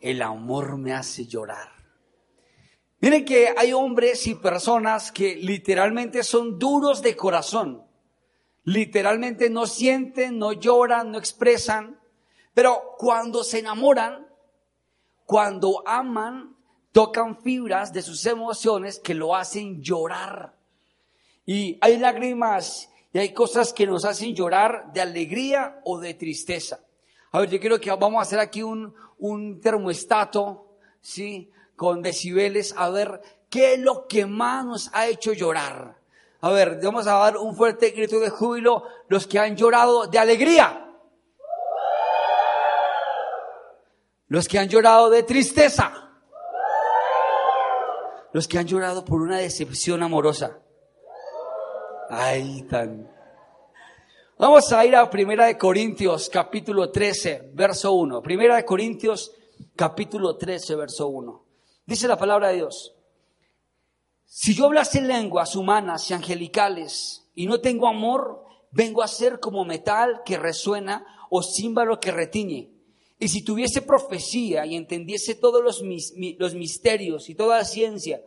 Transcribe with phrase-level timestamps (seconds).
[0.00, 1.68] el amor me hace llorar.
[3.00, 7.86] Miren que hay hombres y personas que literalmente son duros de corazón.
[8.64, 11.98] Literalmente no sienten, no lloran, no expresan.
[12.52, 14.26] Pero cuando se enamoran,
[15.24, 16.56] cuando aman,
[16.92, 20.56] tocan fibras de sus emociones que lo hacen llorar.
[21.46, 26.80] Y hay lágrimas y hay cosas que nos hacen llorar de alegría o de tristeza.
[27.32, 30.66] A ver, yo quiero que vamos a hacer aquí un, un termostato,
[31.00, 31.50] ¿sí?
[31.76, 35.96] Con decibeles, a ver qué es lo que más nos ha hecho llorar.
[36.40, 40.18] A ver, vamos a dar un fuerte grito de júbilo los que han llorado de
[40.18, 40.86] alegría.
[44.28, 45.92] Los que han llorado de tristeza.
[48.32, 50.58] Los que han llorado por una decepción amorosa.
[52.08, 53.19] Ay, tan.
[54.40, 58.22] Vamos a ir a Primera de Corintios, capítulo 13, verso 1.
[58.22, 59.32] Primera de Corintios,
[59.76, 61.44] capítulo 13, verso 1.
[61.84, 62.94] Dice la palabra de Dios.
[64.24, 69.66] Si yo hablase lenguas humanas y angelicales y no tengo amor, vengo a ser como
[69.66, 72.70] metal que resuena o címbalo que retiñe.
[73.18, 75.82] Y si tuviese profecía y entendiese todos los,
[76.38, 78.22] los misterios y toda la ciencia,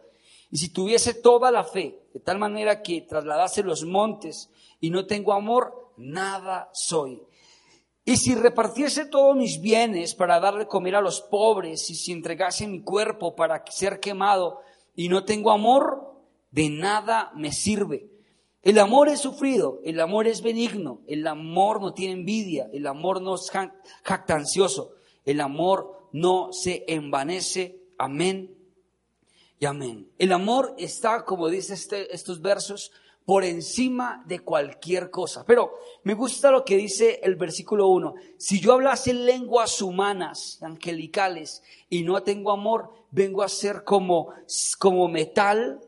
[0.51, 5.07] y si tuviese toda la fe, de tal manera que trasladase los montes y no
[5.07, 7.21] tengo amor, nada soy.
[8.05, 12.67] Y si repartiese todos mis bienes para darle comer a los pobres, y si entregase
[12.67, 14.59] mi cuerpo para ser quemado
[14.95, 16.13] y no tengo amor,
[16.51, 18.09] de nada me sirve.
[18.61, 23.21] El amor es sufrido, el amor es benigno, el amor no tiene envidia, el amor
[23.21, 23.51] no es
[24.03, 27.79] jactancioso, el amor no se envanece.
[27.97, 28.55] Amén
[29.59, 30.09] y amén.
[30.17, 32.91] El amor está, como dice este, estos versos,
[33.25, 35.45] por encima de cualquier cosa.
[35.45, 38.15] Pero me gusta lo que dice el versículo 1.
[38.37, 44.33] Si yo hablase lenguas humanas, angelicales, y no tengo amor, vengo a ser como,
[44.79, 45.81] como metal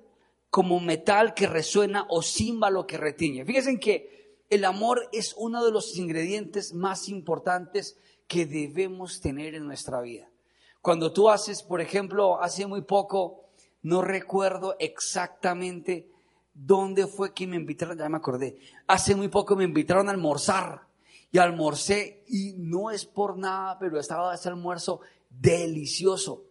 [0.56, 3.44] como metal que resuena o címbalo que retiñe.
[3.44, 9.66] Fíjense que el amor es uno de los ingredientes más importantes que debemos tener en
[9.66, 10.30] nuestra vida.
[10.82, 13.50] Cuando tú haces, por ejemplo, hace muy poco,
[13.82, 16.08] no recuerdo exactamente
[16.56, 18.58] dónde fue que me invitaron, ya me acordé,
[18.88, 20.88] hace muy poco me invitaron a almorzar.
[21.32, 26.46] Y almorcé y no es por nada, pero estaba ese almuerzo delicioso.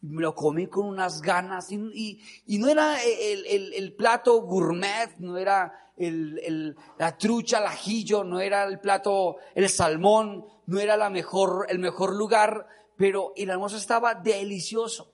[0.00, 2.20] Me lo comí con unas ganas y,
[2.58, 9.36] no era el, plato gourmet, no era la trucha, el ajillo, no era el plato,
[9.54, 15.09] el salmón, no era la mejor, el mejor lugar, pero el almuerzo estaba delicioso.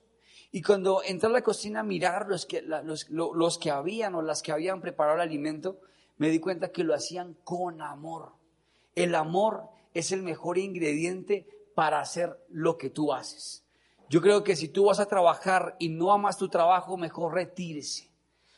[0.57, 4.23] Y cuando entré a la cocina a mirar los que, los, los que habían o
[4.23, 5.77] las que habían preparado el alimento,
[6.17, 8.31] me di cuenta que lo hacían con amor.
[8.95, 13.67] El amor es el mejor ingrediente para hacer lo que tú haces.
[14.09, 18.09] Yo creo que si tú vas a trabajar y no amas tu trabajo, mejor retírese.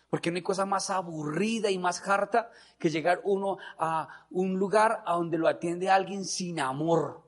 [0.09, 5.03] Porque no hay cosa más aburrida y más harta que llegar uno a un lugar
[5.05, 7.23] a donde lo atiende alguien sin amor.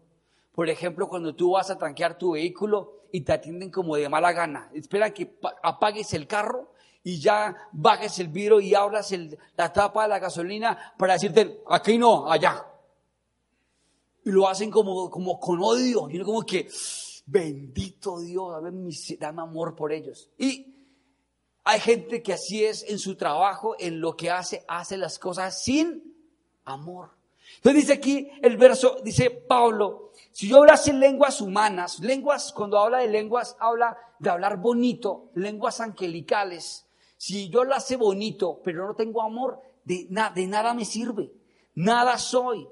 [0.54, 4.32] Por ejemplo, cuando tú vas a tranquear tu vehículo y te atienden como de mala
[4.32, 4.70] gana.
[4.74, 6.74] Espera que apagues el carro
[7.04, 9.14] y ya bajes el vidrio y abras
[9.56, 12.66] la tapa de la gasolina para decirte, aquí no, allá.
[14.24, 16.08] Y lo hacen como, como con odio.
[16.10, 16.68] Y como que,
[17.26, 18.62] Bendito Dios,
[19.20, 20.30] dame amor por ellos.
[20.38, 20.76] Y
[21.64, 25.64] hay gente que así es en su trabajo, en lo que hace, hace las cosas
[25.64, 26.14] sin
[26.66, 27.12] amor.
[27.58, 33.00] Entonces dice aquí el verso, dice Pablo, si yo hablase lenguas humanas, lenguas, cuando habla
[33.00, 36.86] de lenguas, habla de hablar bonito, lenguas angelicales.
[37.18, 41.32] Si yo lo hace bonito, pero no tengo amor, de, de nada me sirve,
[41.76, 42.68] nada soy.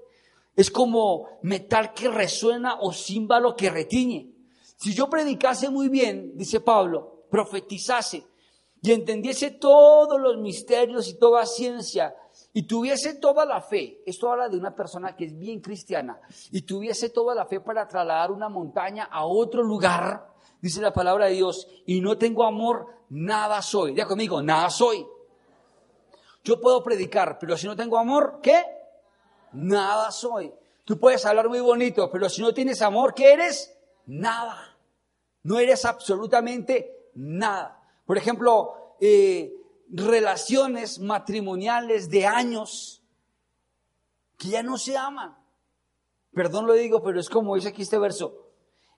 [0.56, 4.32] Es como metal que resuena o címbalo que retiñe.
[4.76, 8.26] Si yo predicase muy bien, dice Pablo, profetizase
[8.82, 12.16] y entendiese todos los misterios y toda ciencia
[12.54, 16.20] y tuviese toda la fe, esto habla de una persona que es bien cristiana,
[16.52, 21.28] y tuviese toda la fe para trasladar una montaña a otro lugar, dice la palabra
[21.28, 23.96] de Dios, y no tengo amor, nada soy.
[23.96, 25.06] Ya conmigo, nada soy.
[26.44, 28.64] Yo puedo predicar, pero si no tengo amor, ¿qué?
[29.54, 30.52] Nada soy.
[30.86, 33.78] Tú puedes hablar muy bonito, pero si no tienes amor, ¿qué eres?
[34.08, 34.76] Nada.
[35.44, 37.80] No eres absolutamente nada.
[38.06, 39.59] Por ejemplo, eh,
[39.90, 43.02] relaciones matrimoniales de años
[44.38, 45.36] que ya no se aman.
[46.34, 48.48] Perdón lo digo, pero es como dice aquí este verso.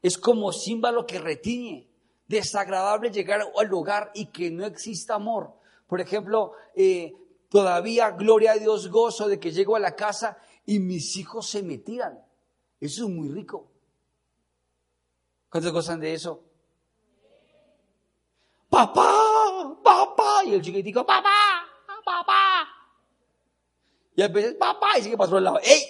[0.02, 1.88] Es como símbolo que retiñe.
[2.28, 5.54] Desagradable llegar al lugar y que no exista amor.
[5.88, 7.14] Por ejemplo, eh,
[7.50, 11.64] todavía, gloria a Dios, gozo de que llego a la casa y mis hijos se
[11.64, 12.24] me tiran.
[12.80, 13.70] Eso es muy rico.
[15.50, 16.44] ¿Cuántos gozan de eso?
[18.70, 19.14] Papá,
[19.84, 20.44] papá.
[20.46, 21.66] Y el chiquitico, papá,
[22.04, 22.68] papá.
[24.16, 25.60] Y a veces, papá, y sigue pasó al lado.
[25.64, 25.84] ¡Ey!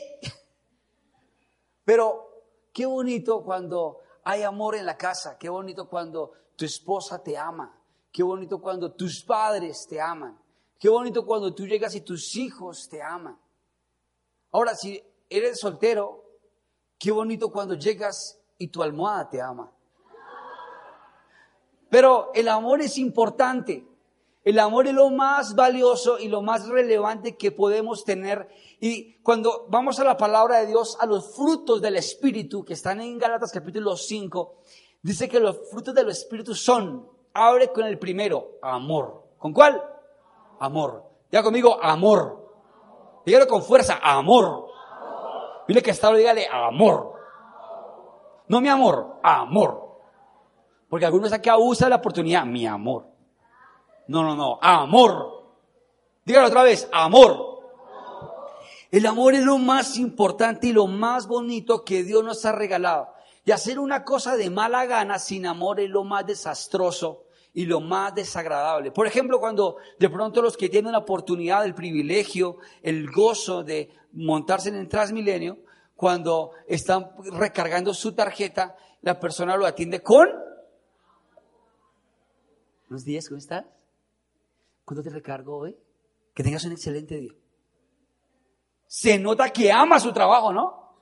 [1.84, 5.38] Pero qué bonito cuando hay amor en la casa.
[5.38, 7.78] Qué bonito cuando tu esposa te ama.
[8.12, 10.38] Qué bonito cuando tus padres te aman.
[10.78, 13.40] Qué bonito cuando tú llegas y tus hijos te aman.
[14.52, 16.24] Ahora, si eres soltero,
[16.98, 19.72] qué bonito cuando llegas y tu almohada te ama.
[21.92, 23.86] Pero el amor es importante.
[24.46, 28.48] El amor es lo más valioso y lo más relevante que podemos tener.
[28.80, 33.02] Y cuando vamos a la palabra de Dios, a los frutos del Espíritu, que están
[33.02, 34.56] en Galatas capítulo 5,
[35.02, 39.26] dice que los frutos del Espíritu son, abre con el primero, amor.
[39.38, 39.84] ¿Con cuál?
[40.62, 41.04] Amor.
[41.30, 42.54] Diga conmigo, amor.
[43.26, 44.66] Dígalo con fuerza, amor.
[45.68, 47.16] Dile que está, dígale, amor.
[48.48, 49.91] No mi amor, amor.
[50.92, 53.08] Porque algunos aquí abusan la oportunidad, mi amor.
[54.08, 55.54] No, no, no, amor.
[56.26, 57.62] Dígalo otra vez, amor.
[58.92, 63.08] El amor es lo más importante y lo más bonito que Dios nos ha regalado.
[63.46, 67.24] Y hacer una cosa de mala gana sin amor es lo más desastroso
[67.54, 68.92] y lo más desagradable.
[68.92, 73.92] Por ejemplo, cuando de pronto los que tienen la oportunidad, el privilegio, el gozo de
[74.12, 75.60] montarse en el Transmilenio,
[75.96, 80.51] cuando están recargando su tarjeta, la persona lo atiende con...
[82.92, 83.64] Buenos días, ¿cómo estás?
[84.84, 85.78] ¿Cuándo te recargo hoy?
[86.34, 87.32] Que tengas un excelente día.
[88.86, 90.98] Se nota que ama su trabajo, ¿no?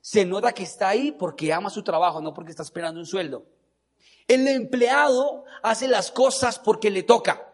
[0.00, 3.44] Se nota que está ahí porque ama su trabajo, no porque está esperando un sueldo.
[4.26, 7.52] El empleado hace las cosas porque le toca.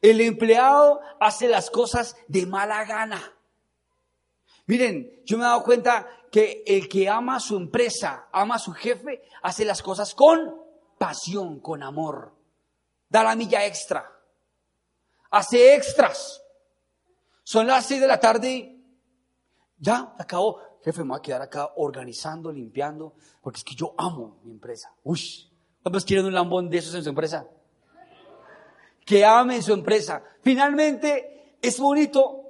[0.00, 3.20] El empleado hace las cosas de mala gana.
[4.64, 8.58] Miren, yo me he dado cuenta que el que ama a su empresa, ama a
[8.58, 10.62] su jefe, hace las cosas con
[10.96, 12.32] pasión, con amor.
[13.08, 14.10] Da la milla extra.
[15.30, 16.42] Hace extras.
[17.42, 18.76] Son las seis de la tarde.
[19.78, 20.60] Ya, acabó.
[20.84, 24.94] Jefe, me voy a quedar acá organizando, limpiando, porque es que yo amo mi empresa.
[25.02, 25.50] Uy,
[25.82, 27.46] ¿cuántos quieren un lambón de esos en su empresa?
[29.04, 30.22] Que amen su empresa.
[30.42, 32.44] Finalmente, es bonito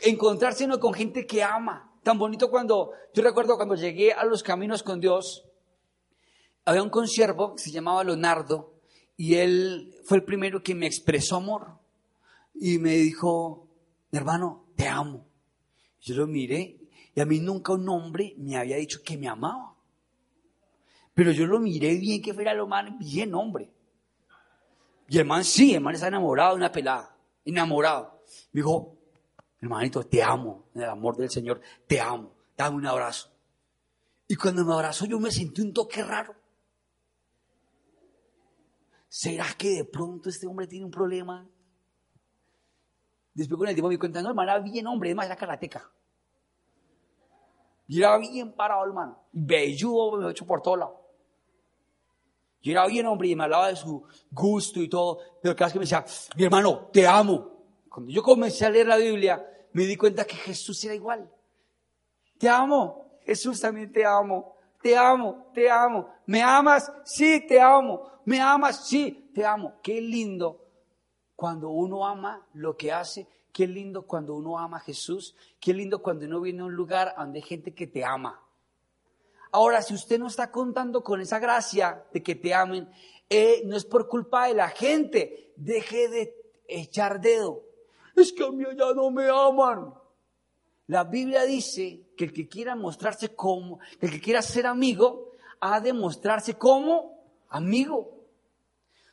[0.00, 1.92] encontrarse con gente que ama.
[2.02, 5.44] Tan bonito cuando, yo recuerdo cuando llegué a los caminos con Dios,
[6.64, 8.72] había un consiervo que se llamaba Leonardo
[9.20, 11.78] y él fue el primero que me expresó amor
[12.54, 13.68] y me dijo,
[14.10, 15.26] hermano, te amo.
[16.00, 16.78] Yo lo miré
[17.14, 19.76] y a mí nunca un hombre me había dicho que me amaba.
[21.12, 23.70] Pero yo lo miré bien que fuera lo más bien hombre.
[25.06, 27.14] Y el man sí, el man está enamorado de una pelada,
[27.44, 28.22] enamorado.
[28.52, 28.96] Me dijo,
[29.60, 33.30] hermanito, te amo, en el amor del Señor, te amo, dame un abrazo.
[34.26, 36.39] Y cuando me abrazó yo me sentí un toque raro.
[39.10, 41.44] ¿Será que de pronto este hombre tiene un problema?
[43.34, 45.90] Después con el tiempo me di cuenta, no, hermano, era bien hombre, además era karateca.
[47.88, 49.18] Y era bien parado, hermano.
[49.32, 51.00] Belludo, me hecho por todo lado.
[52.60, 55.18] Y era bien hombre y me hablaba de su gusto y todo.
[55.42, 56.04] Pero cada vez que me decía,
[56.36, 57.64] mi hermano, te amo.
[57.88, 61.28] Cuando yo comencé a leer la Biblia, me di cuenta que Jesús era igual.
[62.38, 63.18] Te amo.
[63.22, 64.54] Jesús también te amo.
[64.82, 66.08] Te amo, te amo.
[66.26, 66.92] ¿Me amas?
[67.04, 68.20] Sí, te amo.
[68.24, 68.86] ¿Me amas?
[68.88, 69.74] Sí, te amo.
[69.82, 70.66] Qué lindo
[71.36, 75.34] cuando uno ama lo que hace Qué lindo cuando uno ama a Jesús.
[75.58, 78.40] Qué lindo cuando uno viene a un lugar donde hay gente que te ama.
[79.52, 82.88] Ahora, si usted no está contando con esa gracia de que te amen,
[83.28, 85.52] eh, no es por culpa de la gente.
[85.56, 86.36] Deje de
[86.68, 87.62] echar dedo.
[88.14, 89.92] Es que a mí ya no me aman.
[90.86, 95.80] La Biblia dice que el que quiera mostrarse como, el que quiera ser amigo, ha
[95.80, 98.26] de mostrarse como amigo.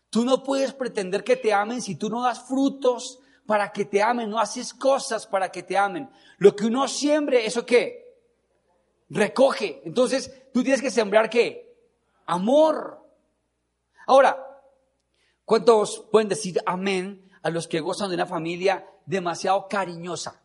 [0.09, 4.03] Tú no puedes pretender que te amen si tú no das frutos para que te
[4.03, 6.09] amen, no haces cosas para que te amen.
[6.37, 8.13] Lo que uno siembre, ¿eso qué?
[9.09, 9.81] Recoge.
[9.85, 11.79] Entonces, tú tienes que sembrar qué?
[12.25, 13.01] Amor.
[14.05, 14.37] Ahora,
[15.45, 20.41] ¿cuántos pueden decir amén a los que gozan de una familia demasiado cariñosa?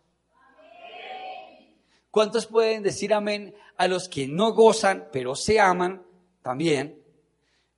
[2.13, 6.05] ¿Cuántos pueden decir amén a los que no gozan, pero se aman
[6.43, 7.03] también?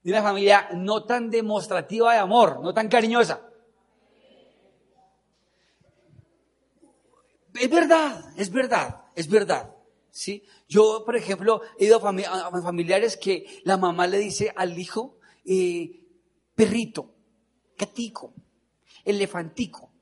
[0.02, 3.48] De una familia no tan demostrativa de amor, no tan cariñosa.
[7.54, 9.72] Es verdad, es verdad, es verdad.
[10.10, 10.42] ¿sí?
[10.68, 16.08] Yo, por ejemplo, he ido a, familiares que la mamá le dice al hijo, eh,
[16.56, 17.14] perrito,
[17.78, 18.34] gatico,
[19.04, 19.92] elefantico,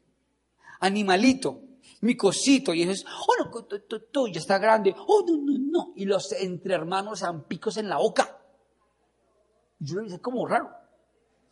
[0.80, 1.60] animalito,
[2.00, 3.64] mi cosito, y dices, oh, no,
[4.10, 7.88] tú, ya está grande, oh, no, no, no, y los entre hermanos dan picos en
[7.88, 8.38] la boca.
[9.78, 10.70] Yo le dije, como raro.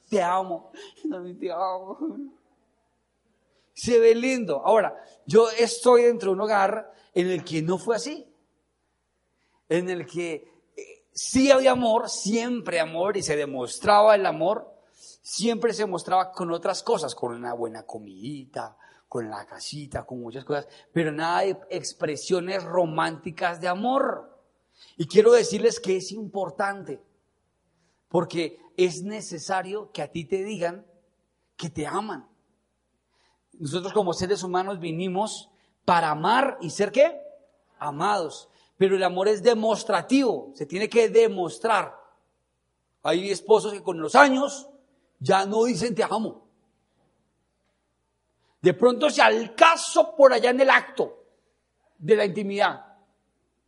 [0.09, 0.73] Te amo.
[1.41, 1.99] Te amo.
[3.73, 4.61] Se ve lindo.
[4.65, 4.95] Ahora,
[5.25, 8.27] yo estoy dentro de un hogar en el que no fue así.
[9.69, 10.35] En el que
[10.77, 16.51] eh, sí había amor, siempre amor, y se demostraba el amor, siempre se mostraba con
[16.51, 18.77] otras cosas, con una buena comidita,
[19.11, 24.41] con la casita, con muchas cosas, pero nada de expresiones románticas de amor.
[24.97, 27.03] Y quiero decirles que es importante,
[28.07, 30.87] porque es necesario que a ti te digan
[31.57, 32.29] que te aman.
[33.55, 35.51] Nosotros como seres humanos vinimos
[35.85, 37.21] para amar y ser qué?
[37.81, 38.49] Amados.
[38.77, 41.99] Pero el amor es demostrativo, se tiene que demostrar.
[43.03, 44.69] Hay esposos que con los años
[45.19, 46.50] ya no dicen te amo.
[48.61, 51.25] De pronto se al caso por allá en el acto
[51.97, 52.85] de la intimidad.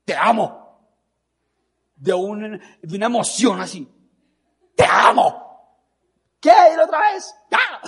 [0.04, 0.60] Te amo.
[1.96, 2.12] De,
[2.82, 3.88] de una emoción así.
[4.76, 5.78] Te amo.
[6.40, 6.52] ¿Qué?
[6.72, 7.34] ¿Ir otra vez?
[7.50, 7.80] ¡Ya!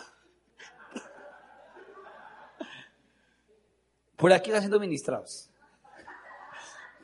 [4.16, 5.50] Por aquí están siendo ministrados.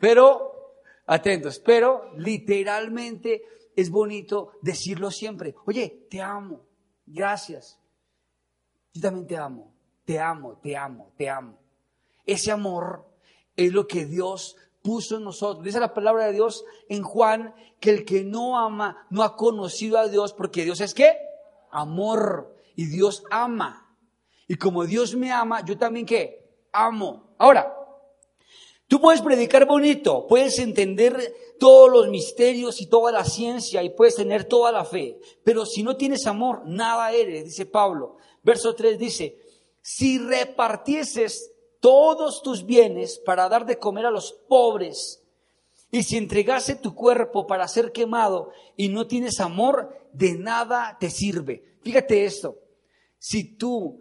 [0.01, 0.77] Pero,
[1.07, 3.43] atentos, pero literalmente
[3.77, 5.55] es bonito decirlo siempre.
[5.67, 6.65] Oye, te amo.
[7.05, 7.79] Gracias.
[8.95, 9.80] Yo también te amo
[10.11, 11.57] te amo, te amo, te amo.
[12.27, 13.05] Ese amor
[13.55, 15.63] es lo que Dios puso en nosotros.
[15.63, 19.99] Dice la palabra de Dios en Juan que el que no ama no ha conocido
[19.99, 21.17] a Dios porque Dios es qué?
[21.71, 22.57] Amor.
[22.75, 23.89] Y Dios ama.
[24.49, 26.57] Y como Dios me ama, yo también qué?
[26.73, 27.37] Amo.
[27.39, 27.73] Ahora,
[28.89, 34.17] tú puedes predicar bonito, puedes entender todos los misterios y toda la ciencia y puedes
[34.17, 38.17] tener toda la fe, pero si no tienes amor, nada eres, dice Pablo.
[38.43, 39.50] Verso 3 dice,
[39.83, 45.23] si repartieses todos tus bienes para dar de comer a los pobres,
[45.91, 51.11] y si entregase tu cuerpo para ser quemado y no tienes amor, de nada te
[51.11, 51.65] sirve.
[51.83, 52.59] Fíjate esto,
[53.19, 54.01] si tú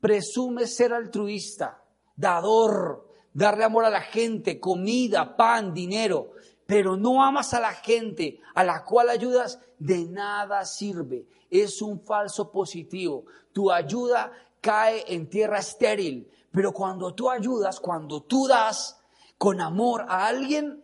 [0.00, 1.82] presumes ser altruista,
[2.16, 6.32] dador, darle amor a la gente, comida, pan, dinero,
[6.66, 11.26] pero no amas a la gente a la cual ayudas, de nada sirve.
[11.50, 13.26] Es un falso positivo.
[13.52, 14.32] Tu ayuda
[14.64, 16.30] cae en tierra estéril.
[16.50, 18.98] Pero cuando tú ayudas, cuando tú das
[19.36, 20.82] con amor a alguien,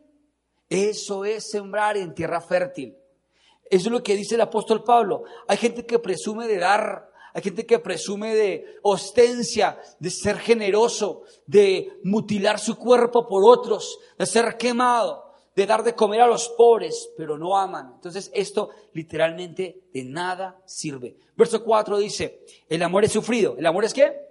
[0.68, 2.94] eso es sembrar en tierra fértil.
[3.70, 5.24] Eso es lo que dice el apóstol Pablo.
[5.48, 11.22] Hay gente que presume de dar, hay gente que presume de ostencia, de ser generoso,
[11.46, 16.48] de mutilar su cuerpo por otros, de ser quemado de dar de comer a los
[16.50, 17.92] pobres, pero no aman.
[17.94, 21.16] Entonces esto literalmente de nada sirve.
[21.36, 23.56] Verso 4 dice, el amor es sufrido.
[23.58, 24.30] ¿El amor es qué?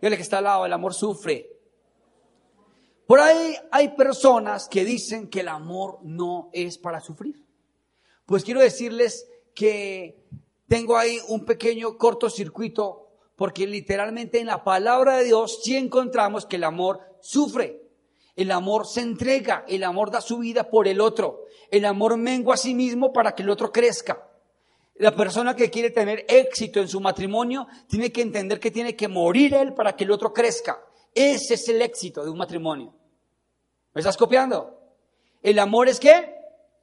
[0.00, 1.50] el que está al lado, el amor sufre.
[3.06, 7.44] Por ahí hay personas que dicen que el amor no es para sufrir.
[8.24, 10.16] Pues quiero decirles que
[10.68, 16.56] tengo ahí un pequeño cortocircuito porque literalmente en la palabra de Dios sí encontramos que
[16.56, 17.82] el amor sufre.
[18.40, 21.44] El amor se entrega, el amor da su vida por el otro.
[21.70, 24.26] El amor mengua a sí mismo para que el otro crezca.
[24.94, 29.08] La persona que quiere tener éxito en su matrimonio tiene que entender que tiene que
[29.08, 30.82] morir él para que el otro crezca.
[31.14, 32.94] Ese es el éxito de un matrimonio.
[33.92, 34.74] ¿Me estás copiando?
[35.42, 36.34] El amor es qué?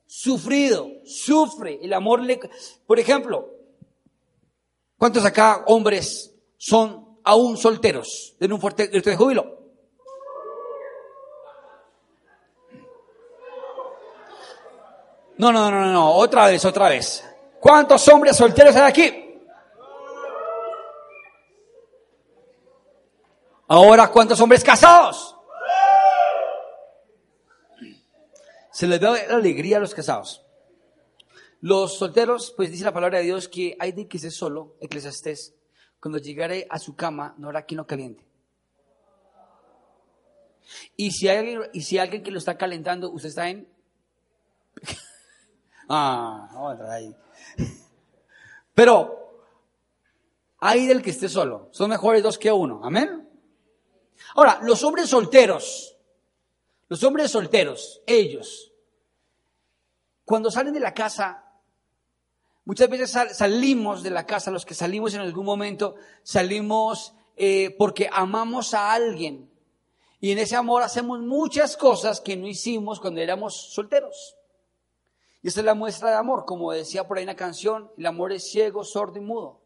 [0.06, 1.80] Sufrido, sufre.
[1.82, 2.40] El amor le...
[2.86, 3.50] Por ejemplo,
[4.96, 8.36] ¿cuántos acá hombres son aún solteros?
[8.40, 9.57] Den un fuerte júbilo.
[15.38, 17.24] No, no, no, no, no, otra vez, otra vez.
[17.60, 19.24] ¿Cuántos hombres solteros hay aquí?
[23.68, 25.36] Ahora, ¿cuántos hombres casados?
[28.72, 30.44] Se les da la alegría a los casados.
[31.62, 35.56] Los solteros, pues dice la palabra de Dios que hay de que se solo, eclesiastés,
[36.00, 38.24] cuando llegare a su cama no hará quien lo caliente.
[40.96, 43.68] Y si hay alguien, y si hay alguien que lo está calentando, usted está en
[45.90, 47.16] Ah, otra ahí.
[48.74, 49.44] Pero,
[50.60, 51.70] hay del que esté solo.
[51.72, 52.82] Son mejores dos que uno.
[52.84, 53.28] Amén.
[54.36, 55.96] Ahora, los hombres solteros,
[56.90, 58.72] los hombres solteros, ellos,
[60.26, 61.46] cuando salen de la casa,
[62.66, 68.10] muchas veces salimos de la casa, los que salimos en algún momento, salimos eh, porque
[68.12, 69.50] amamos a alguien.
[70.20, 74.37] Y en ese amor hacemos muchas cosas que no hicimos cuando éramos solteros.
[75.48, 78.52] Esa es la muestra de amor, como decía por ahí una canción, el amor es
[78.52, 79.62] ciego, sordo y mudo.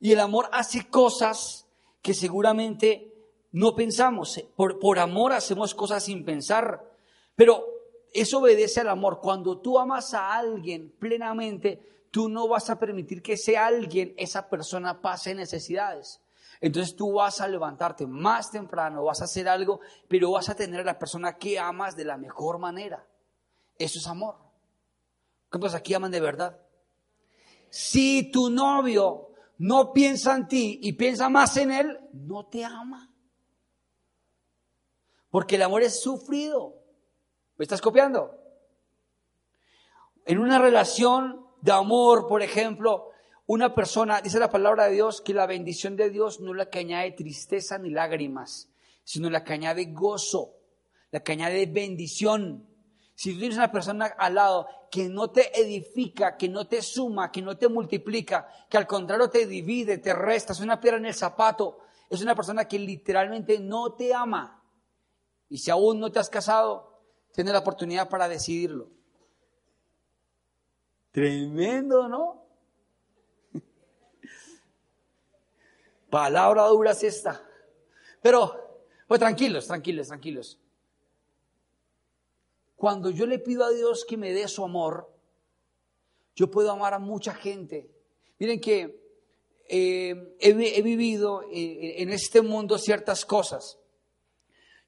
[0.00, 1.66] Y el amor hace cosas
[2.00, 3.12] que seguramente
[3.50, 4.42] no pensamos.
[4.56, 6.90] Por, por amor hacemos cosas sin pensar.
[7.36, 7.62] Pero
[8.14, 9.20] eso obedece al amor.
[9.20, 14.48] Cuando tú amas a alguien plenamente, tú no vas a permitir que ese alguien, esa
[14.48, 16.22] persona pase necesidades.
[16.58, 20.80] Entonces tú vas a levantarte más temprano, vas a hacer algo, pero vas a tener
[20.80, 23.06] a la persona que amas de la mejor manera.
[23.76, 24.51] Eso es amor.
[25.52, 26.58] ¿Cuántos aquí aman de verdad?
[27.68, 33.12] Si tu novio no piensa en ti y piensa más en él, no te ama.
[35.28, 36.82] Porque el amor es sufrido.
[37.58, 38.34] ¿Me estás copiando?
[40.24, 43.10] En una relación de amor, por ejemplo,
[43.44, 46.70] una persona, dice la palabra de Dios, que la bendición de Dios no es la
[46.70, 48.70] que añade tristeza ni lágrimas,
[49.04, 50.54] sino la que añade gozo,
[51.10, 52.71] la que añade bendición.
[53.22, 57.40] Si tienes una persona al lado que no te edifica, que no te suma, que
[57.40, 61.14] no te multiplica, que al contrario te divide, te resta, es una piedra en el
[61.14, 61.78] zapato,
[62.10, 64.60] es una persona que literalmente no te ama.
[65.48, 67.00] Y si aún no te has casado,
[67.32, 68.90] tienes la oportunidad para decidirlo.
[71.12, 72.44] Tremendo, ¿no?
[76.10, 77.40] Palabra dura es esta.
[78.20, 80.58] Pero, pues tranquilos, tranquilos, tranquilos.
[82.82, 85.08] Cuando yo le pido a Dios que me dé su amor,
[86.34, 87.88] yo puedo amar a mucha gente.
[88.40, 89.00] Miren que
[89.68, 93.78] eh, he, vivido eh, en este mundo ciertas cosas.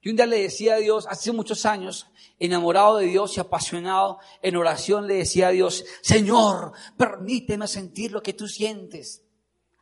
[0.03, 2.09] Yo un día le decía a Dios, hace muchos años,
[2.41, 8.25] enamorado de Dios y apasionado en oración, le decía a Dios, Señor, permíteme sentir lo
[8.25, 9.23] que tú sientes.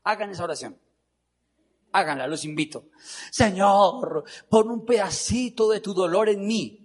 [0.05, 0.79] Hagan esa oración.
[1.93, 2.91] Háganla, los invito.
[3.31, 6.82] Señor, pon un pedacito de tu dolor en mí.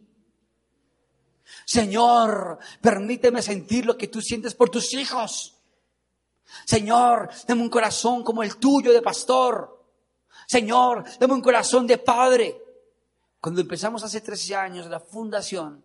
[1.66, 5.56] Señor, permíteme sentir lo que tú sientes por tus hijos.
[6.66, 9.86] Señor, dame un corazón como el tuyo de pastor.
[10.48, 12.62] Señor, dame un corazón de padre.
[13.40, 15.84] Cuando empezamos hace 13 años la fundación,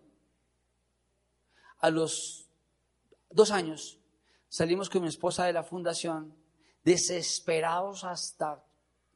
[1.79, 2.47] a los
[3.29, 3.99] dos años
[4.47, 6.33] salimos con mi esposa de la fundación,
[6.83, 8.63] desesperados hasta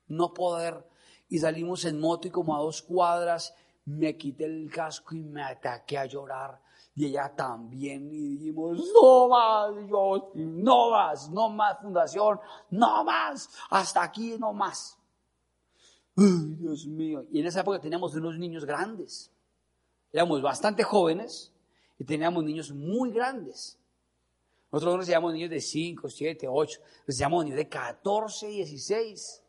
[0.08, 0.86] no poder,
[1.30, 3.54] y salimos en moto y como a dos cuadras
[3.88, 6.62] me quité el casco y me ataqué a llorar.
[6.96, 12.40] Y ella también, y dijimos, no más, Dios, no más, no más fundación,
[12.72, 14.98] no más, hasta aquí no más.
[16.16, 17.26] Dios mío.
[17.32, 19.32] Y en esa época teníamos unos niños grandes.
[20.12, 21.54] Éramos bastante jóvenes
[22.00, 23.80] y teníamos niños muy grandes.
[24.72, 29.44] Nosotros no nos llamamos niños de 5, 7, 8, nos llamamos niños de 14, 16.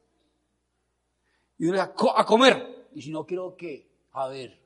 [1.59, 2.89] Y uno a, a comer.
[2.95, 3.88] Y si no quiero que
[4.19, 4.59] a ver,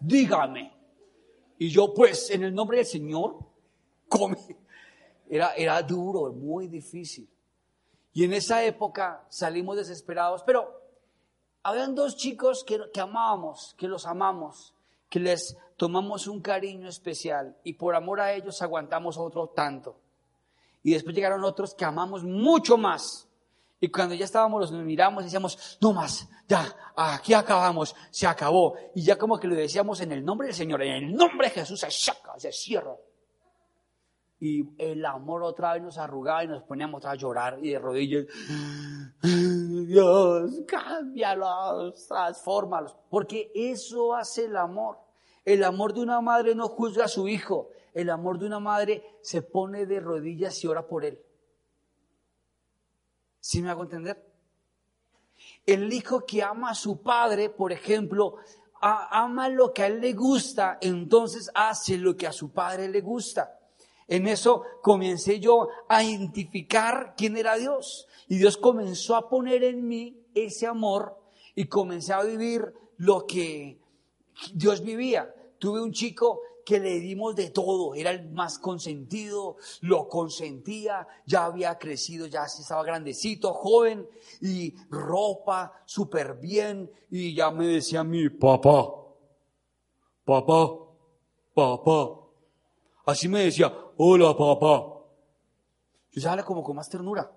[0.00, 0.72] dígame.
[1.56, 3.38] Y yo pues, en el nombre del Señor,
[4.08, 4.36] come.
[5.30, 7.28] Era, era duro, muy difícil.
[8.12, 10.82] Y en esa época salimos desesperados, pero
[11.62, 14.74] habían dos chicos que, que amábamos, que los amamos,
[15.08, 19.96] que les tomamos un cariño especial y por amor a ellos aguantamos otro tanto.
[20.82, 23.27] Y después llegaron otros que amamos mucho más
[23.80, 28.74] y cuando ya estábamos, nos miramos y decíamos, no más, ya, aquí acabamos, se acabó.
[28.94, 31.54] Y ya como que lo decíamos en el nombre del Señor, en el nombre de
[31.54, 32.96] Jesús se saca, se cierra.
[34.40, 38.26] Y el amor otra vez nos arrugaba y nos poníamos a llorar y de rodillas,
[39.22, 42.96] Dios, cámbialos, transfórmalos.
[43.10, 44.98] Porque eso hace el amor.
[45.44, 47.70] El amor de una madre no juzga a su hijo.
[47.94, 51.20] El amor de una madre se pone de rodillas y ora por él.
[53.48, 54.22] ¿Sí me hago entender?
[55.64, 58.36] El hijo que ama a su padre, por ejemplo,
[58.78, 63.00] ama lo que a él le gusta, entonces hace lo que a su padre le
[63.00, 63.58] gusta.
[64.06, 68.06] En eso comencé yo a identificar quién era Dios.
[68.28, 71.18] Y Dios comenzó a poner en mí ese amor
[71.54, 73.80] y comencé a vivir lo que
[74.52, 75.34] Dios vivía.
[75.58, 81.46] Tuve un chico que le dimos de todo, era el más consentido, lo consentía, ya
[81.46, 84.06] había crecido, ya estaba grandecito, joven,
[84.42, 88.86] y ropa súper bien, y ya me decía mi papá,
[90.26, 90.76] papá,
[91.54, 92.20] papá.
[93.06, 95.06] Así me decía, hola papá.
[96.12, 97.32] Yo ya como con más ternura.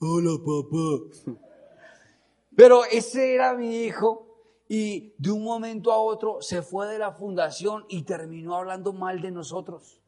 [0.00, 1.36] Hola papá.
[2.56, 4.27] Pero ese era mi hijo
[4.68, 9.20] y de un momento a otro se fue de la fundación y terminó hablando mal
[9.20, 9.98] de nosotros.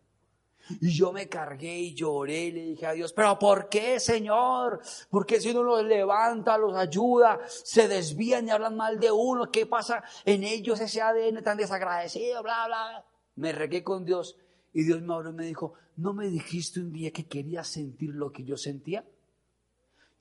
[0.80, 4.80] Y yo me cargué y lloré y le dije a Dios, pero ¿por qué, Señor?
[5.08, 9.66] Porque si uno los levanta, los ayuda, se desvían y hablan mal de uno, ¿qué
[9.66, 12.42] pasa en ellos ese ADN tan desagradecido?
[12.42, 13.04] Bla, bla.
[13.36, 14.36] Me regué con Dios
[14.72, 18.10] y Dios me habló y me dijo, ¿no me dijiste un día que querías sentir
[18.10, 19.04] lo que yo sentía?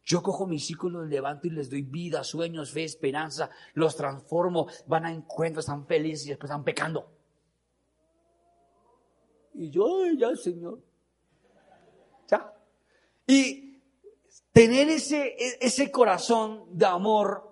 [0.03, 4.67] Yo cojo mis hijos, los levanto y les doy vida, sueños, fe, esperanza, los transformo,
[4.87, 7.11] van a encuentros, están felices y después están pecando.
[9.53, 10.79] Y yo, ya, Señor.
[12.27, 12.53] Ya.
[13.27, 13.81] Y
[14.51, 17.49] tener ese, ese corazón de amor,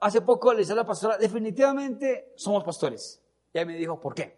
[0.00, 3.22] hace poco le decía a la pastora, definitivamente somos pastores.
[3.52, 4.36] Y ella me dijo, ¿por qué?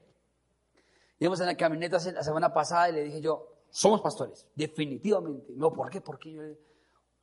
[1.18, 5.52] Íbamos en la camioneta la semana pasada y le dije yo, somos pastores, definitivamente.
[5.57, 6.00] No, ¿por qué?
[6.00, 6.57] Porque,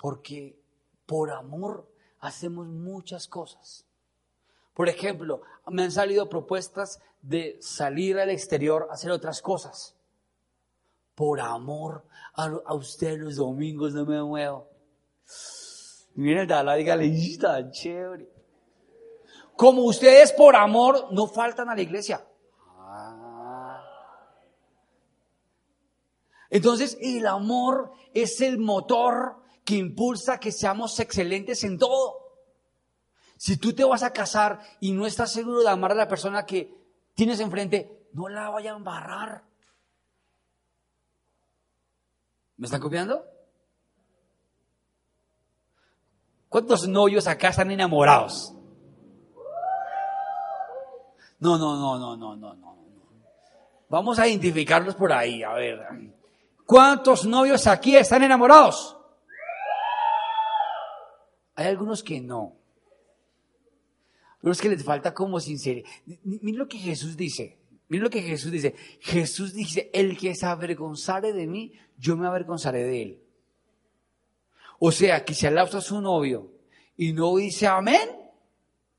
[0.01, 0.59] porque
[1.05, 1.87] por amor
[2.19, 3.85] hacemos muchas cosas.
[4.73, 9.95] Por ejemplo, me han salido propuestas de salir al exterior a hacer otras cosas.
[11.13, 14.67] Por amor a, a usted los domingos no me muevo.
[16.15, 18.27] Miren, la dígale, está chévere.
[19.55, 22.25] Como ustedes por amor no faltan a la iglesia.
[22.79, 23.83] Ah.
[26.49, 32.17] Entonces, el amor es el motor que impulsa que seamos excelentes en todo.
[33.37, 36.45] Si tú te vas a casar y no estás seguro de amar a la persona
[36.45, 36.75] que
[37.15, 39.43] tienes enfrente, no la vaya a embarrar.
[42.57, 43.25] ¿Me están copiando?
[46.49, 48.53] ¿Cuántos novios acá están enamorados?
[51.39, 52.77] No, no, no, no, no, no, no.
[53.89, 55.79] Vamos a identificarlos por ahí, a ver.
[56.65, 59.00] ¿Cuántos novios aquí están enamorados?
[61.61, 62.55] Hay algunos que no.
[64.41, 65.87] Pero que les falta como sinceridad.
[66.23, 67.59] Miren lo que Jesús dice.
[67.87, 68.75] Miren lo que Jesús dice.
[68.99, 73.23] Jesús dice, el que se avergonzare de mí, yo me avergonzaré de él.
[74.79, 76.51] O sea, que si alaba a su novio
[76.97, 78.09] y no dice amén,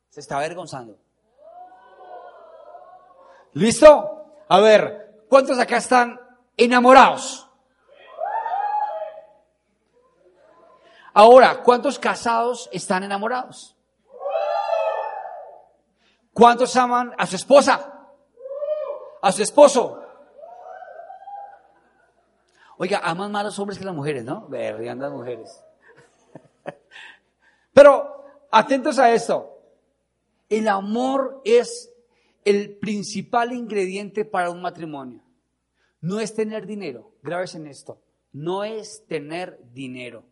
[0.08, 0.96] se está avergonzando.
[3.54, 4.26] ¿Listo?
[4.48, 6.20] A ver, ¿cuántos acá están
[6.56, 7.48] enamorados?
[11.14, 13.76] Ahora, ¿cuántos casados están enamorados?
[16.32, 18.08] ¿Cuántos aman a su esposa?
[19.20, 20.02] A su esposo.
[22.78, 24.48] Oiga, aman más los hombres que las mujeres, ¿no?
[24.48, 25.62] Vergan las mujeres.
[27.72, 29.58] Pero, atentos a esto.
[30.48, 31.92] El amor es
[32.44, 35.22] el principal ingrediente para un matrimonio.
[36.00, 38.00] No es tener dinero, grabes en esto,
[38.32, 40.24] no es tener dinero,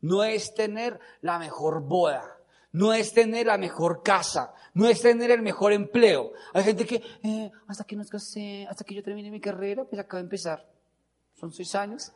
[0.00, 2.38] no es tener la mejor boda,
[2.72, 6.32] no es tener la mejor casa, no es tener el mejor empleo.
[6.52, 10.00] Hay gente que, eh, hasta que nos casé, hasta que yo termine mi carrera, pues
[10.00, 10.66] acaba de empezar.
[11.34, 12.12] Son seis años.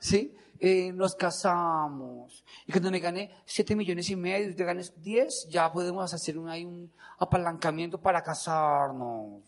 [0.00, 0.34] ¿Sí?
[0.64, 2.44] Eh, nos casamos.
[2.68, 6.38] Y cuando me gané 7 millones y medio y te ganes 10, ya podemos hacer
[6.38, 9.42] un, apalancamiento para casarnos.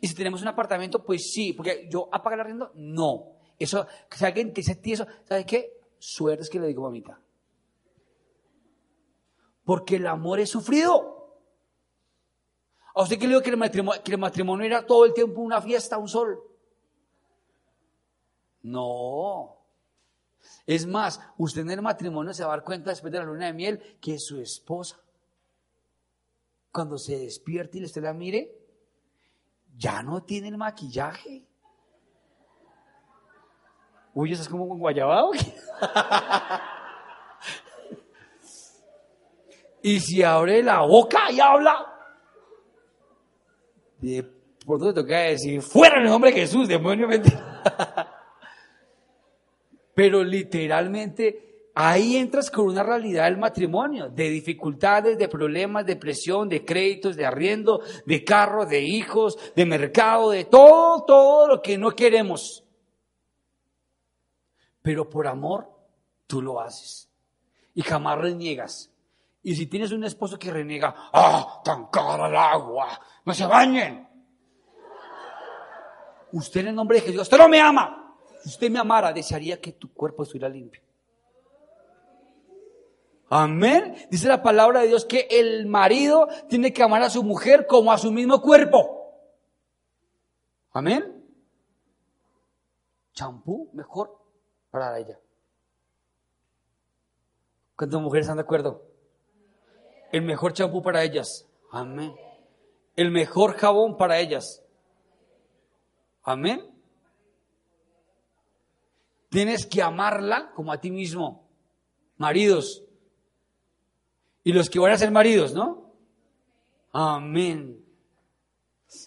[0.00, 3.24] Y si tenemos un apartamento, pues sí, porque yo apagar el arriendo, no.
[3.58, 5.79] Eso, si alguien te dice eso, ¿sabes qué?
[6.00, 7.20] Suerte es que le digo mamita.
[9.64, 11.38] Porque el amor es sufrido.
[12.94, 15.42] ¿A usted que le digo que el, matrimonio, que el matrimonio era todo el tiempo
[15.42, 16.42] una fiesta, un sol?
[18.62, 19.58] No.
[20.66, 23.46] Es más, usted en el matrimonio se va a dar cuenta después de la luna
[23.46, 24.98] de miel que su esposa,
[26.72, 28.58] cuando se despierte y usted la mire,
[29.76, 31.46] ya no tiene el maquillaje.
[34.20, 35.30] Uy, eso es como un guayabado.
[39.82, 41.86] y si abre la boca y habla,
[44.66, 48.22] por dónde toca decir, fuera en el nombre de Jesús, demonio mentira.
[49.94, 56.46] Pero literalmente ahí entras con una realidad del matrimonio, de dificultades, de problemas, de presión,
[56.50, 61.78] de créditos, de arriendo, de carro, de hijos, de mercado, de todo, todo lo que
[61.78, 62.66] no queremos.
[64.82, 65.68] Pero por amor,
[66.26, 67.10] tú lo haces.
[67.74, 68.90] Y jamás reniegas.
[69.42, 73.00] Y si tienes un esposo que reniega, ¡ah, tan cara el agua!
[73.24, 74.06] ¡No se bañen!
[76.32, 78.16] Usted en el nombre de Jesús, usted no me ama.
[78.42, 80.82] Si usted me amara, desearía que tu cuerpo estuviera limpio.
[83.28, 83.94] Amén.
[84.10, 87.92] Dice la palabra de Dios que el marido tiene que amar a su mujer como
[87.92, 89.14] a su mismo cuerpo.
[90.72, 91.24] Amén.
[93.12, 94.19] Champú mejor
[94.70, 95.18] para ella.
[97.76, 98.82] ¿Cuántas mujeres están de acuerdo?
[100.12, 101.46] El mejor champú para ellas.
[101.70, 102.14] Amén.
[102.96, 104.62] El mejor jabón para ellas.
[106.22, 106.70] Amén.
[109.30, 111.48] Tienes que amarla como a ti mismo.
[112.16, 112.84] Maridos.
[114.42, 115.92] Y los que van a ser maridos, ¿no?
[116.92, 117.84] Amén.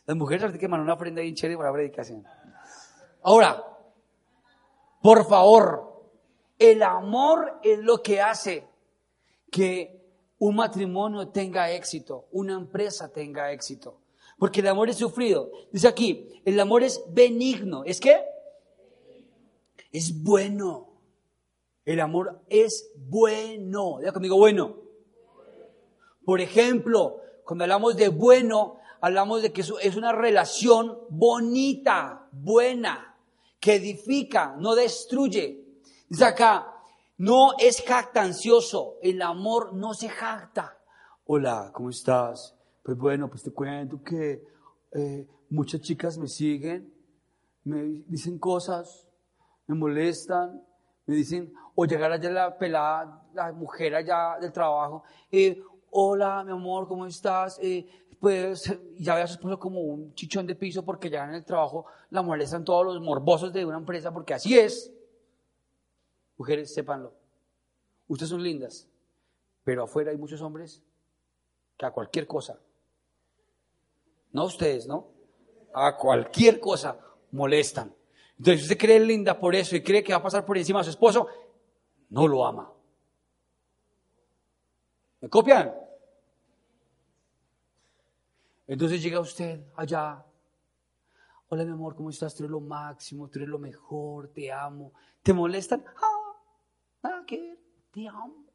[0.06, 2.26] Las mujeres que mandar una ofrenda bien chévere para la predicación.
[3.22, 3.73] Ahora,
[5.04, 5.92] por favor,
[6.58, 8.66] El amor es lo que hace
[9.52, 10.02] que
[10.38, 14.00] un matrimonio tenga éxito, una empresa tenga éxito.
[14.38, 15.52] Porque el amor es sufrido.
[15.74, 17.84] Dice aquí, el amor es benigno.
[17.84, 18.24] ¿Es qué?
[19.92, 20.88] Es bueno.
[21.84, 23.98] El amor es bueno.
[24.00, 24.78] Diga conmigo, bueno.
[26.24, 33.13] Por ejemplo, cuando hablamos de bueno, hablamos de que es una relación bonita, buena,
[33.64, 35.64] que edifica, no destruye.
[36.10, 36.68] Dice acá,
[37.20, 40.78] no es jactancioso, el amor no se jacta.
[41.24, 42.54] Hola, ¿cómo estás?
[42.84, 44.44] Pues bueno, pues te cuento que
[44.92, 46.94] eh, muchas chicas me siguen,
[47.64, 49.08] me dicen cosas,
[49.68, 50.62] me molestan,
[51.06, 56.52] me dicen, o llegar allá la pelada, la mujer allá del trabajo, eh, hola, mi
[56.52, 57.58] amor, ¿cómo estás?
[57.62, 57.88] Eh,
[58.24, 61.44] pues ya ve a su esposo como un chichón de piso porque ya en el
[61.44, 64.94] trabajo la molestan todos los morbosos de una empresa, porque así es.
[66.38, 67.14] Mujeres, sépanlo.
[68.08, 68.88] Ustedes son lindas,
[69.66, 70.82] pero afuera hay muchos hombres
[71.76, 72.58] que a cualquier cosa,
[74.32, 75.10] no ustedes, ¿no?
[75.74, 76.98] A cualquier cosa
[77.30, 77.94] molestan.
[78.38, 80.86] Entonces usted cree linda por eso y cree que va a pasar por encima de
[80.86, 81.28] su esposo,
[82.10, 82.72] no lo ama.
[85.20, 85.83] ¿Me copian?
[88.74, 90.26] Entonces llega usted allá.
[91.50, 92.34] Hola mi amor, ¿cómo estás?
[92.34, 94.94] Tú eres lo máximo, tú eres lo mejor, te amo.
[95.22, 95.86] ¿Te molestan?
[96.02, 96.42] Ah,
[97.04, 97.56] nada que
[97.92, 98.48] te amo.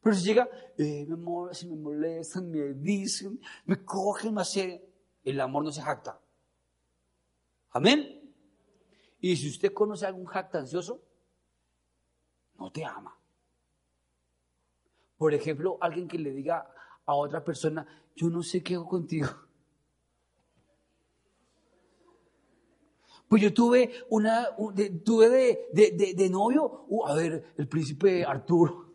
[0.00, 4.80] Pero si llega, eh, mi amor, si me molestan, me dicen, me cogen, me hacen,
[5.24, 6.20] el amor no se jacta.
[7.72, 8.32] Amén.
[9.18, 11.02] Y si usted conoce a algún jactancioso,
[12.60, 13.18] no te ama.
[15.16, 16.71] Por ejemplo, alguien que le diga
[17.06, 19.28] a otra persona, yo no sé qué hago contigo.
[23.28, 24.48] Pues yo tuve una,
[25.04, 25.28] tuve
[25.72, 28.92] de, de, novio, uh, a ver, el príncipe Arturo.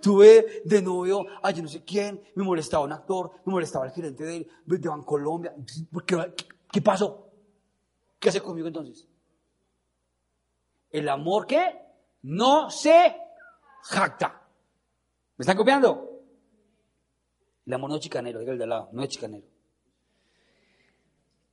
[0.00, 3.92] Tuve de novio a yo no sé quién, me molestaba un actor, me molestaba el
[3.92, 5.54] gerente de, de Bancolombia.
[6.06, 6.34] ¿Qué,
[6.72, 7.30] ¿Qué pasó?
[8.18, 9.06] ¿Qué hace conmigo entonces?
[10.88, 11.60] El amor que
[12.22, 13.14] no se
[13.82, 14.42] jacta.
[15.36, 16.09] ¿Me están copiando?
[17.70, 19.46] El amor no es chicanero, diga el de lado, no es chicanero.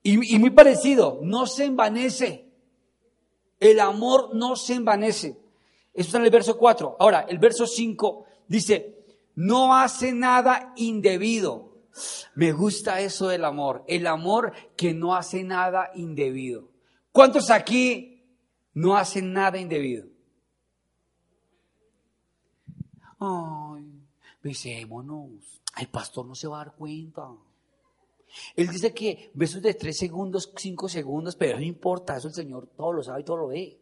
[0.01, 2.49] Y, y muy parecido, no se envanece.
[3.59, 5.37] El amor no se envanece.
[5.93, 6.97] Eso está en el verso 4.
[6.99, 8.97] Ahora, el verso 5 dice,
[9.35, 11.83] no hace nada indebido.
[12.33, 16.71] Me gusta eso del amor, el amor que no hace nada indebido.
[17.11, 18.23] ¿Cuántos aquí
[18.73, 20.07] no hacen nada indebido?
[23.19, 24.01] Ay,
[24.41, 25.61] besémonos.
[25.77, 27.29] El pastor no se va a dar cuenta.
[28.55, 32.67] Él dice que besos de tres segundos, cinco segundos, pero no importa, eso el Señor
[32.75, 33.79] todo lo sabe y todo lo ve.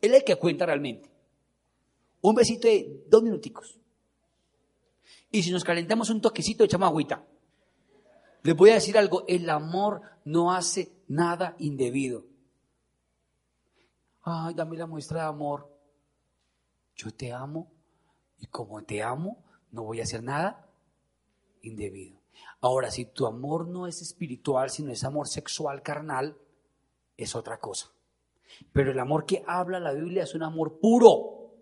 [0.00, 1.10] Él es el que cuenta realmente.
[2.22, 3.78] Un besito de dos minuticos.
[5.30, 7.24] Y si nos calentamos un toquecito, echamos agüita.
[8.42, 12.24] Les voy a decir algo, el amor no hace nada indebido.
[14.22, 15.68] Ay, dame la muestra de amor.
[16.94, 17.70] Yo te amo
[18.38, 19.42] y como te amo,
[19.72, 20.63] no voy a hacer nada
[21.64, 22.20] indebido.
[22.60, 26.36] Ahora, si tu amor no es espiritual, sino es amor sexual carnal,
[27.16, 27.92] es otra cosa.
[28.72, 31.52] Pero el amor que habla la Biblia es un amor puro.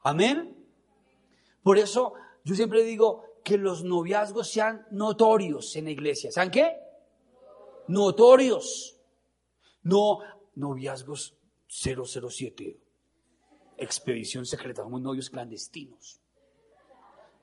[0.00, 0.56] Amén.
[1.62, 6.30] Por eso yo siempre digo que los noviazgos sean notorios en la iglesia.
[6.30, 6.76] ¿Saben qué?
[7.88, 8.96] Notorios.
[9.82, 10.20] No
[10.54, 12.78] noviazgos 007.
[13.76, 14.82] Expedición secreta.
[14.82, 16.20] Somos novios clandestinos.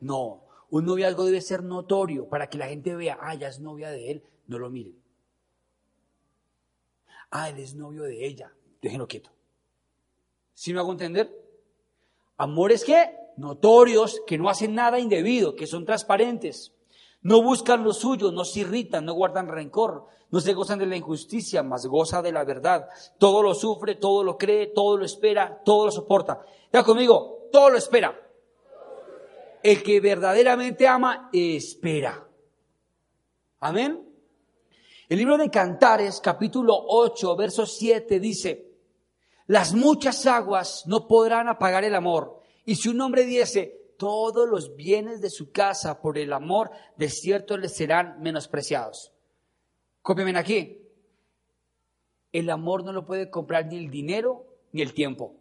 [0.01, 0.44] No.
[0.69, 4.11] Un noviazgo debe ser notorio para que la gente vea, ah, ya es novia de
[4.11, 4.95] él, no lo miren.
[7.31, 9.31] Ah, él es novio de ella, déjenlo quieto.
[10.53, 11.29] ¿Sí me hago entender?
[12.37, 16.73] Amores que notorios, que no hacen nada indebido, que son transparentes.
[17.21, 20.95] No buscan lo suyo, no se irritan, no guardan rencor, no se gozan de la
[20.95, 22.87] injusticia, mas goza de la verdad.
[23.17, 26.45] Todo lo sufre, todo lo cree, todo lo espera, todo lo soporta.
[26.71, 28.24] Ya conmigo, todo lo espera.
[29.65, 32.23] El que verdaderamente ama, espera.
[33.61, 33.99] Amén.
[35.09, 38.71] El libro de Cantares, capítulo 8, verso 7, dice,
[39.47, 44.75] las muchas aguas no podrán apagar el amor y si un hombre diese todos los
[44.75, 49.13] bienes de su casa por el amor, de cierto le serán menospreciados.
[50.03, 50.79] Cópiame aquí.
[52.31, 55.37] El amor no lo puede comprar ni el dinero ni el tiempo.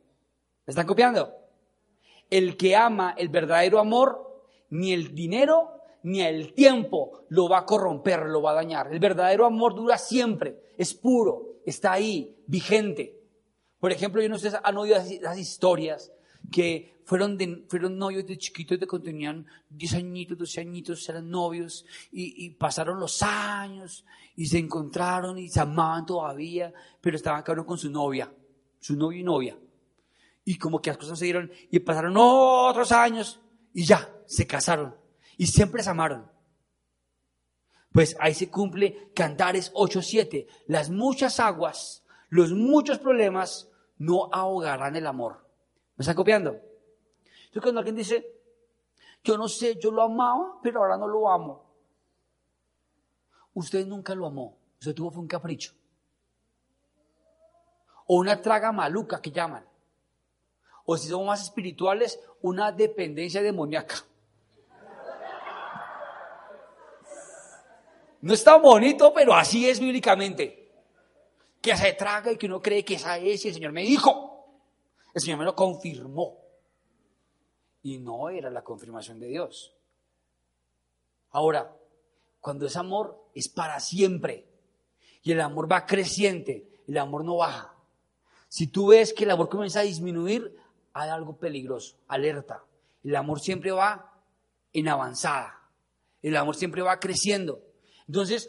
[0.65, 1.44] ¿Me están copiando?
[2.31, 7.67] El que ama el verdadero amor, ni el dinero ni el tiempo lo va a
[7.67, 8.93] corromper, lo va a dañar.
[8.93, 13.21] El verdadero amor dura siempre, es puro, está ahí, vigente.
[13.81, 16.13] Por ejemplo, yo no sé, han oído las historias
[16.53, 21.87] que fueron, fueron novios de chiquitos de cuando tenían 10 añitos, 12 añitos, eran novios
[22.13, 24.05] y, y, pasaron los años
[24.37, 28.31] y se encontraron y se amaban todavía, pero estaban cada uno con su novia,
[28.79, 29.59] su novio y novia.
[30.45, 33.41] Y como que las cosas se dieron y pasaron otros años
[33.73, 34.95] y ya, se casaron
[35.37, 36.31] y siempre se amaron.
[37.93, 40.47] Pues ahí se cumple Cantares 8.7.
[40.67, 45.47] Las muchas aguas, los muchos problemas no ahogarán el amor.
[45.97, 46.51] ¿Me están copiando?
[46.51, 48.27] Entonces cuando alguien dice,
[49.23, 51.65] yo no sé, yo lo amaba, pero ahora no lo amo.
[53.55, 54.59] Usted nunca lo amó.
[54.81, 55.73] Usted tuvo fue un capricho.
[58.07, 59.65] O una traga maluca que llaman.
[60.85, 64.05] O si somos más espirituales, una dependencia demoníaca.
[68.21, 70.71] No está bonito, pero así es bíblicamente.
[71.61, 74.47] Que se traga y que uno cree que esa es y el Señor me dijo.
[75.13, 76.39] El Señor me lo confirmó.
[77.83, 79.75] Y no era la confirmación de Dios.
[81.31, 81.77] Ahora,
[82.41, 84.47] cuando es amor, es para siempre.
[85.23, 87.75] Y el amor va creciente, el amor no baja.
[88.49, 90.57] Si tú ves que el amor comienza a disminuir,
[90.95, 92.65] hay algo peligroso, alerta.
[93.03, 94.13] El amor siempre va
[94.73, 95.61] en avanzada.
[96.23, 97.61] El amor siempre va creciendo.
[98.07, 98.49] Entonces,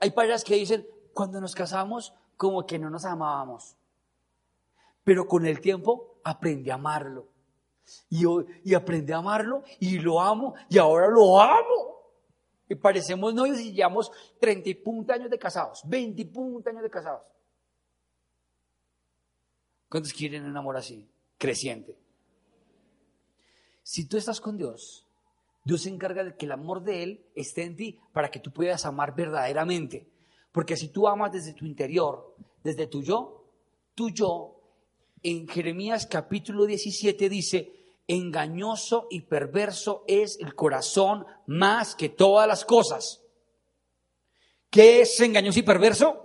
[0.00, 3.76] hay parejas que dicen, cuando nos casamos, como que no nos amábamos.
[5.04, 7.28] Pero con el tiempo aprendí a amarlo.
[8.08, 8.24] Y,
[8.64, 11.92] y aprendí a amarlo y lo amo y ahora lo amo.
[12.68, 16.84] Y parecemos novios y llevamos 30 y punta años de casados, 20 y punta años
[16.84, 17.22] de casados.
[19.88, 21.11] ¿Cuántos quieren un amor así?
[21.42, 21.98] Creciente.
[23.82, 25.08] Si tú estás con Dios,
[25.64, 28.52] Dios se encarga de que el amor de Él esté en ti para que tú
[28.52, 30.08] puedas amar verdaderamente.
[30.52, 33.44] Porque si tú amas desde tu interior, desde tu yo,
[33.96, 34.60] tu yo,
[35.24, 37.72] en Jeremías capítulo 17 dice,
[38.06, 43.20] engañoso y perverso es el corazón más que todas las cosas.
[44.70, 46.24] ¿Qué es engañoso y perverso?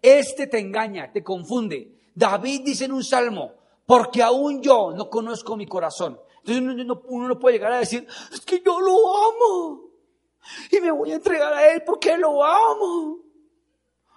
[0.00, 1.92] Este te engaña, te confunde.
[2.14, 3.55] David dice en un salmo,
[3.86, 6.20] porque aún yo no conozco mi corazón.
[6.38, 6.62] Entonces
[7.08, 9.90] uno, no puede llegar a decir, es que yo lo amo.
[10.70, 13.18] Y me voy a entregar a Él porque lo amo.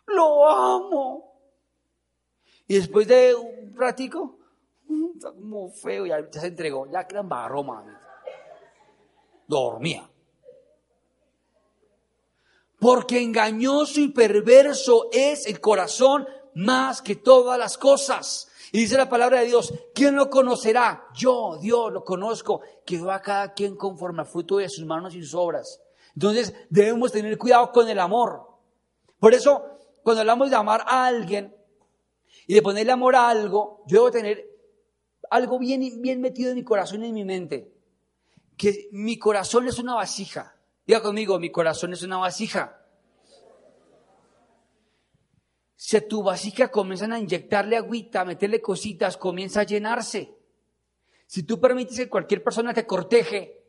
[0.08, 1.30] Lo amo.
[2.68, 4.38] Y después de un ratico,
[4.88, 7.94] mm, está como feo, ya, se entregó, ya quedan barro, mami.
[9.48, 10.08] Dormía.
[12.80, 18.50] Porque engañoso y perverso es el corazón más que todas las cosas.
[18.72, 21.08] Y dice la palabra de Dios, ¿quién lo conocerá?
[21.16, 25.22] Yo, Dios, lo conozco, que va cada quien conforme al fruto de sus manos y
[25.22, 25.82] sus obras.
[26.14, 28.48] Entonces debemos tener cuidado con el amor.
[29.20, 29.64] Por eso,
[30.04, 31.56] cuando hablamos de amar a alguien
[32.46, 34.50] y de ponerle amor a algo, yo debo tener
[35.30, 37.74] algo bien, bien metido en mi corazón y en mi mente.
[38.58, 40.56] Que mi corazón es una vasija.
[40.86, 42.79] Diga conmigo, mi corazón es una vasija.
[45.82, 50.36] Si a tu vasija comienzan a inyectarle agüita, a meterle cositas, comienza a llenarse.
[51.26, 53.64] Si tú permites que cualquier persona te corteje,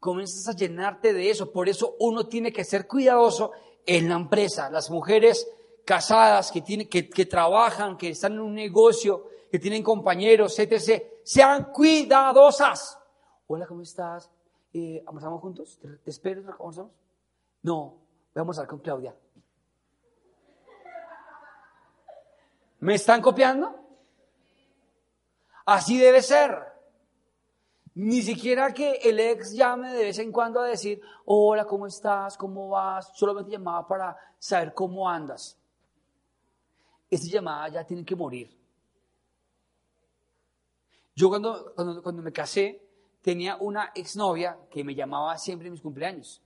[0.00, 1.52] comienzas a llenarte de eso.
[1.52, 3.52] Por eso uno tiene que ser cuidadoso
[3.84, 4.70] en la empresa.
[4.70, 5.46] Las mujeres
[5.84, 11.72] casadas que, tienen, que, trabajan, que están en un negocio, que tienen compañeros, etc., sean
[11.74, 12.98] cuidadosas.
[13.48, 14.30] Hola, ¿cómo estás?
[14.72, 15.78] Eh, ¿Almorzamos juntos?
[15.78, 16.40] ¿Te, espero?
[16.50, 16.92] ¿Almorzamos?
[17.64, 17.98] No,
[18.32, 19.14] voy a almorzar con Claudia.
[22.80, 23.74] ¿Me están copiando?
[25.66, 26.56] Así debe ser.
[27.94, 32.36] Ni siquiera que el ex llame de vez en cuando a decir, hola, ¿cómo estás?
[32.36, 33.10] ¿Cómo vas?
[33.14, 35.58] Solamente llamaba para saber cómo andas.
[37.10, 38.56] Esa llamada ya tiene que morir.
[41.16, 42.80] Yo cuando, cuando, me casé,
[43.20, 46.40] tenía una exnovia que me llamaba siempre en mis cumpleaños.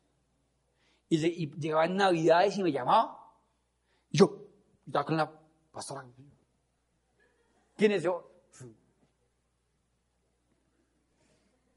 [1.10, 3.30] Y, y llegaba en Navidades y me llamaba.
[4.10, 4.46] Yo,
[4.86, 5.41] estaba con la
[5.72, 6.06] pastora.
[7.76, 8.30] ¿Quién es yo?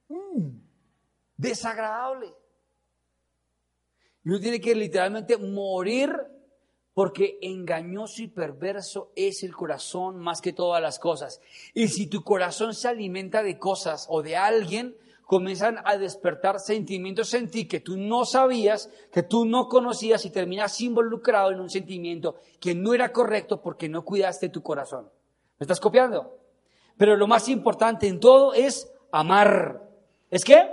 [0.10, 0.60] Mm,
[1.37, 2.33] desagradable.
[4.23, 6.12] Y uno tiene que literalmente morir
[6.93, 11.41] porque engañoso y perverso es el corazón más que todas las cosas.
[11.73, 14.96] Y si tu corazón se alimenta de cosas o de alguien,
[15.26, 20.30] comienzan a despertar sentimientos en ti que tú no sabías, que tú no conocías y
[20.30, 25.10] terminas involucrado en un sentimiento que no era correcto porque no cuidaste tu corazón.
[25.60, 26.38] ¿Me estás copiando?
[26.98, 29.82] Pero lo más importante en todo es amar.
[30.30, 30.69] ¿Es qué?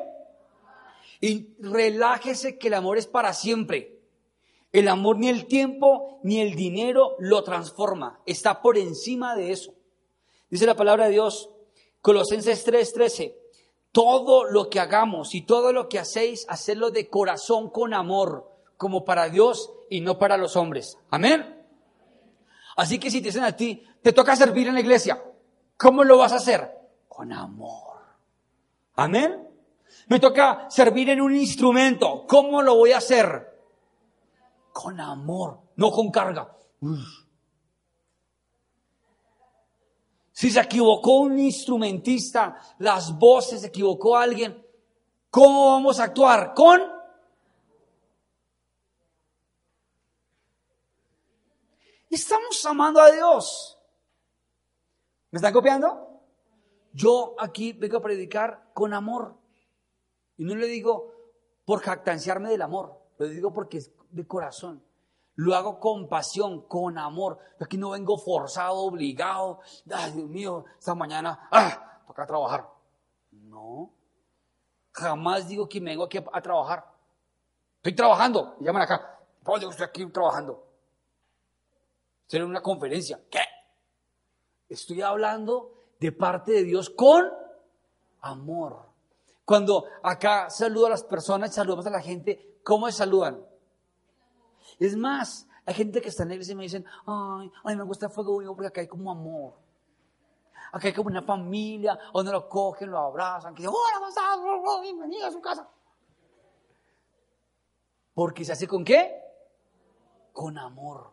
[1.20, 4.00] Y relájese que el amor es para siempre.
[4.72, 8.20] El amor ni el tiempo ni el dinero lo transforma.
[8.26, 9.74] Está por encima de eso.
[10.50, 11.50] Dice la palabra de Dios
[12.00, 13.41] Colosenses 3:13.
[13.92, 19.04] Todo lo que hagamos y todo lo que hacéis, hacerlo de corazón con amor, como
[19.04, 20.98] para Dios y no para los hombres.
[21.10, 21.64] Amén.
[22.76, 25.22] Así que si te dicen a ti, te toca servir en la iglesia,
[25.76, 26.70] ¿cómo lo vas a hacer?
[27.06, 27.98] Con amor.
[28.96, 29.48] Amén.
[30.08, 33.50] Me toca servir en un instrumento, ¿cómo lo voy a hacer?
[34.72, 36.56] Con amor, no con carga.
[40.42, 44.60] Si se equivocó un instrumentista, las voces, se equivocó alguien,
[45.30, 46.52] ¿cómo vamos a actuar?
[46.52, 46.80] Con
[52.10, 53.78] Estamos amando a Dios.
[55.30, 56.20] ¿Me están copiando?
[56.92, 59.36] Yo aquí vengo a predicar con amor.
[60.38, 61.14] Y no le digo
[61.64, 64.82] por jactanciarme del amor, lo digo porque es de corazón.
[65.36, 67.38] Lo hago con pasión, con amor.
[67.58, 69.60] Yo aquí no vengo forzado, obligado.
[69.90, 72.68] Ay, Dios mío, esta mañana, ah, toca trabajar.
[73.30, 73.90] No.
[74.92, 76.84] Jamás digo que me vengo aquí a, trabajar.
[77.76, 78.56] Estoy trabajando.
[78.60, 79.20] Llaman acá.
[79.60, 80.66] Yo estoy aquí trabajando.
[82.22, 83.20] Estoy en una conferencia.
[83.30, 83.40] ¿Qué?
[84.68, 87.30] Estoy hablando de parte de Dios con
[88.20, 88.86] amor.
[89.44, 93.44] Cuando acá saludo a las personas, saludamos a la gente, ¿cómo saludan?
[94.78, 97.84] Es más, hay gente que está en la iglesia y me dicen, ay, ay, me
[97.84, 99.54] gusta el fuego vivo porque acá hay como amor.
[100.72, 104.82] Acá hay como una familia, donde lo cogen, lo abrazan, que dicen, hola, ¿cómo estás?
[104.82, 105.68] Bienvenido a su casa.
[108.14, 109.20] Porque se hace con qué?
[110.32, 111.12] Con amor.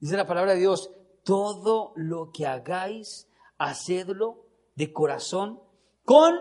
[0.00, 0.90] Dice la palabra de Dios,
[1.24, 3.28] todo lo que hagáis,
[3.58, 4.44] hacedlo
[4.74, 5.60] de corazón
[6.04, 6.38] con,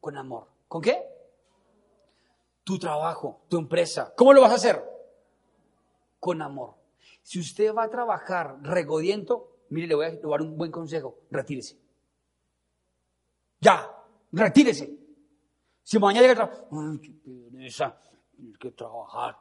[0.00, 0.48] con amor.
[0.68, 1.15] ¿Con qué?
[2.66, 4.12] Tu trabajo, tu empresa.
[4.16, 4.84] ¿Cómo lo vas a hacer?
[6.18, 6.74] Con amor.
[7.22, 11.78] Si usted va a trabajar regodiento, mire, le voy a dar un buen consejo, retírese.
[13.60, 13.88] Ya,
[14.32, 14.98] retírese.
[15.84, 19.38] Si mañana llega trabajar, ay, qué que trabajar.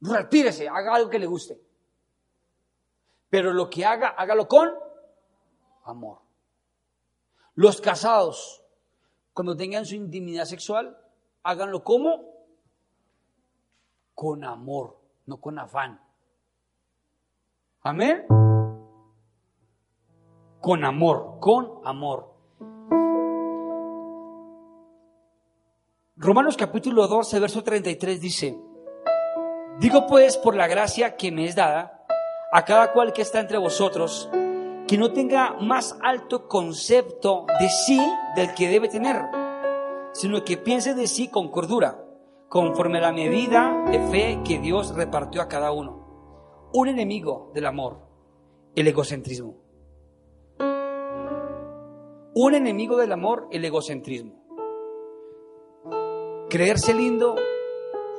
[0.00, 1.60] Retírese, haga algo que le guste.
[3.28, 4.70] Pero lo que haga, hágalo con
[5.84, 6.20] amor.
[7.54, 8.62] Los casados,
[9.34, 10.98] cuando tengan su intimidad sexual,
[11.42, 12.35] háganlo como
[14.16, 16.00] con amor, no con afán.
[17.82, 18.24] Amén.
[20.62, 22.34] Con amor, con amor.
[26.16, 28.58] Romanos capítulo 12, verso 33 dice,
[29.80, 32.06] digo pues por la gracia que me es dada
[32.52, 34.30] a cada cual que está entre vosotros,
[34.88, 38.00] que no tenga más alto concepto de sí
[38.34, 39.26] del que debe tener,
[40.12, 42.05] sino que piense de sí con cordura
[42.48, 46.68] conforme a la medida de fe que Dios repartió a cada uno.
[46.72, 48.06] Un enemigo del amor,
[48.74, 49.56] el egocentrismo.
[52.34, 54.44] Un enemigo del amor, el egocentrismo.
[56.48, 57.34] Creerse lindo,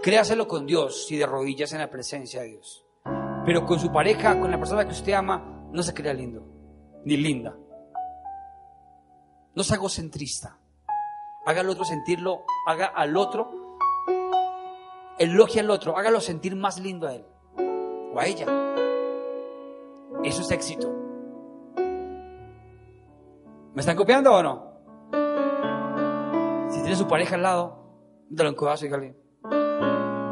[0.01, 2.86] créaselo con Dios y de rodillas en la presencia de Dios.
[3.45, 6.43] Pero con su pareja, con la persona que usted ama, no se crea lindo,
[7.05, 7.55] ni linda.
[9.55, 10.59] No sea egocentrista.
[11.45, 13.66] Haga al otro sentirlo, haga al otro
[15.18, 17.26] elogia al otro, hágalo sentir más lindo a él
[18.13, 18.45] o a ella.
[20.24, 20.93] Eso es éxito.
[23.74, 24.68] ¿Me están copiando o no?
[26.70, 27.78] Si tiene su pareja al lado,
[28.30, 29.15] dale un codazo y dígale,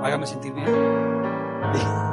[0.01, 0.67] hágame sentir bien.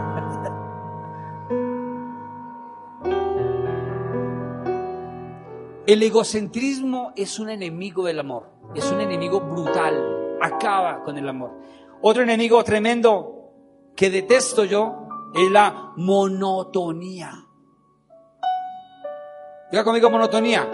[5.84, 11.50] El egocentrismo es un enemigo del amor, es un enemigo brutal, acaba con el amor.
[12.04, 13.52] Otro enemigo tremendo
[13.94, 17.30] que detesto yo es la monotonía.
[19.70, 20.68] Diga conmigo monotonía.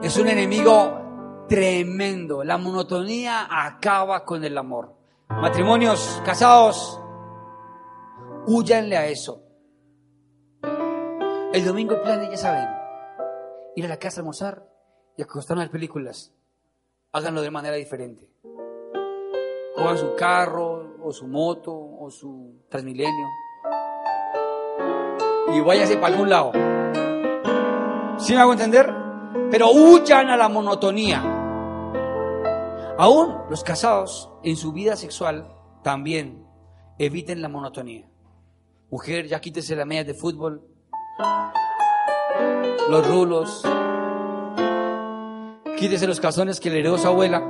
[0.00, 2.44] Es un enemigo tremendo.
[2.44, 4.94] La monotonía acaba con el amor.
[5.28, 7.00] Matrimonios, casados,
[8.46, 9.42] huyanle a eso.
[11.52, 12.68] El domingo el plan, ya saben,
[13.74, 14.64] ir a la casa a almorzar
[15.16, 16.32] y acostarnos a ver películas.
[17.10, 18.34] Háganlo de manera diferente
[19.74, 23.28] cojan su carro o su moto o su Transmilenio
[25.52, 26.52] y váyase para algún lado.
[28.18, 28.92] ¿Sí me hago entender?
[29.50, 31.22] Pero huyan a la monotonía.
[32.96, 35.52] Aún los casados en su vida sexual
[35.82, 36.46] también
[36.98, 38.08] eviten la monotonía.
[38.90, 40.62] Mujer, ya quítese la media de fútbol,
[42.88, 43.64] los rulos,
[45.76, 47.42] quítese los calzones que le heredó su abuela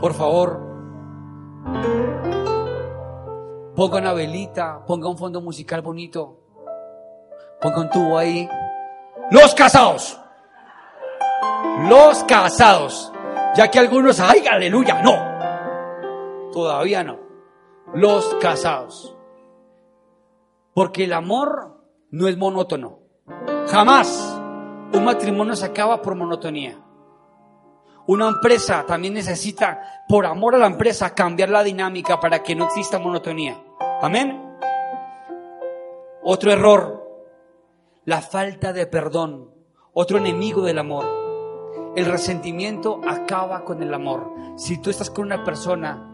[0.00, 0.60] por favor,
[3.74, 6.38] ponga una velita, ponga un fondo musical bonito,
[7.60, 8.48] Ponga un tubo ahí.
[9.30, 10.18] Los casados.
[11.88, 13.12] Los casados.
[13.56, 16.52] Ya que algunos, ay, aleluya, no.
[16.52, 17.18] Todavía no.
[17.94, 19.16] Los casados.
[20.72, 23.00] Porque el amor no es monótono.
[23.68, 24.40] Jamás
[24.92, 26.78] un matrimonio se acaba por monotonía.
[28.08, 32.64] Una empresa también necesita, por amor a la empresa, cambiar la dinámica para que no
[32.64, 33.62] exista monotonía.
[34.00, 34.56] Amén.
[36.22, 37.06] Otro error,
[38.06, 39.50] la falta de perdón.
[39.92, 41.04] Otro enemigo del amor.
[41.96, 44.32] El resentimiento acaba con el amor.
[44.56, 46.10] Si tú estás con una persona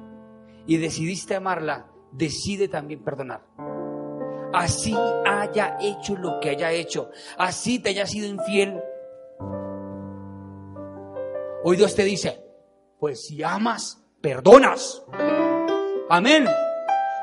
[0.67, 3.47] y decidiste amarla, decide también perdonar.
[4.53, 8.81] Así haya hecho lo que haya hecho, así te haya sido infiel,
[11.67, 12.45] Hoy Dios te dice,
[12.99, 15.03] pues si amas, perdonas.
[16.11, 16.47] Amén.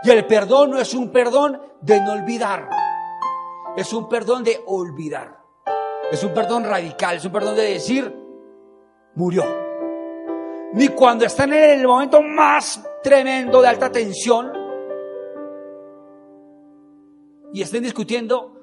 [0.03, 2.67] Y el perdón no es un perdón de no olvidar.
[3.77, 5.37] Es un perdón de olvidar.
[6.11, 7.17] Es un perdón radical.
[7.17, 8.11] Es un perdón de decir,
[9.13, 9.43] murió.
[10.73, 14.51] Ni cuando están en el momento más tremendo de alta tensión
[17.53, 18.55] y estén discutiendo,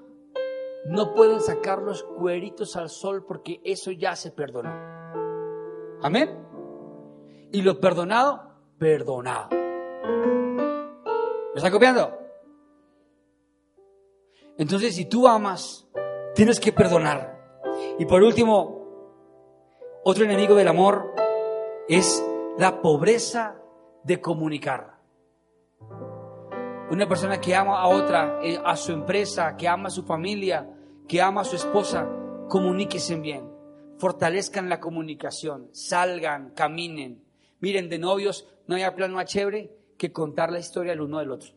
[0.86, 4.97] no pueden sacar los cueritos al sol porque eso ya se perdonó.
[6.02, 6.30] Amén.
[7.50, 9.48] Y lo perdonado, perdonado.
[9.50, 12.16] ¿Me está copiando?
[14.56, 15.88] Entonces, si tú amas,
[16.34, 17.36] tienes que perdonar.
[17.98, 18.78] Y por último,
[20.04, 21.14] otro enemigo del amor
[21.88, 22.24] es
[22.58, 23.56] la pobreza
[24.04, 24.98] de comunicar.
[26.90, 30.70] Una persona que ama a otra, eh, a su empresa, que ama a su familia,
[31.08, 32.08] que ama a su esposa,
[32.48, 33.57] comuníquese bien
[33.98, 37.24] fortalezcan la comunicación, salgan, caminen.
[37.60, 41.32] Miren, de novios no hay plan más chévere que contar la historia del uno del
[41.32, 41.50] otro.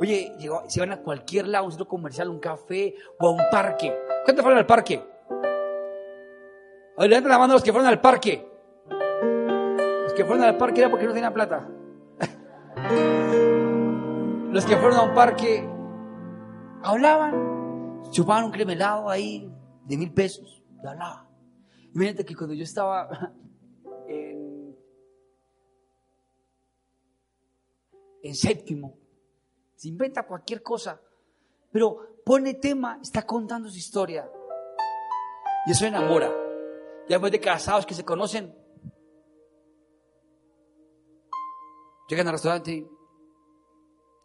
[0.00, 0.32] Oye,
[0.68, 3.94] si van a cualquier lado, un centro comercial, un café o a un parque.
[4.24, 5.02] ¿Cuántos fueron al parque?
[6.96, 8.46] Oye, levanten la mano los que fueron al parque.
[8.90, 11.68] Los que fueron al parque era porque no tenían plata.
[14.50, 15.66] los que fueron a un parque
[16.82, 19.50] hablaban, chupaban un cremelado ahí,
[19.86, 20.62] de mil pesos.
[20.82, 21.28] Ya hablaba.
[21.94, 23.08] Imagínate que cuando yo estaba
[24.08, 24.76] en,
[28.22, 28.98] en séptimo,
[29.74, 31.00] se inventa cualquier cosa,
[31.70, 34.30] pero pone tema, está contando su historia.
[35.66, 36.28] Y eso enamora.
[37.08, 38.54] Ya después de casados que se conocen,
[42.08, 42.88] llegan al restaurante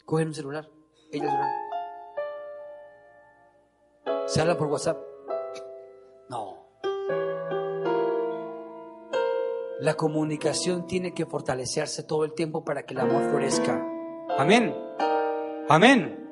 [0.05, 0.69] cogen un celular,
[1.11, 1.51] ellos celular.
[4.27, 5.10] Se hablan por WhatsApp.
[6.31, 6.65] No.
[9.81, 13.85] La comunicación tiene que fortalecerse todo el tiempo para que el amor florezca.
[14.37, 14.73] Amén.
[15.67, 16.25] Amén.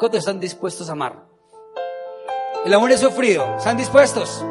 [0.00, 1.28] ¿Cuántos están dispuestos a amar?
[2.64, 3.56] El amor es sufrido.
[3.56, 4.44] ¿Están dispuestos?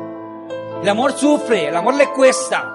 [0.81, 2.71] El amor sufre, el amor le cuesta.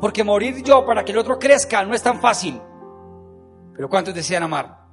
[0.00, 2.60] Porque morir yo para que el otro crezca no es tan fácil.
[3.76, 4.83] Pero ¿cuántos desean amar?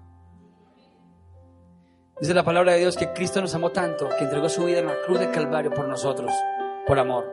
[2.22, 4.86] Dice la palabra de Dios que Cristo nos amó tanto que entregó su vida en
[4.86, 6.32] la cruz de Calvario por nosotros,
[6.86, 7.26] por amor.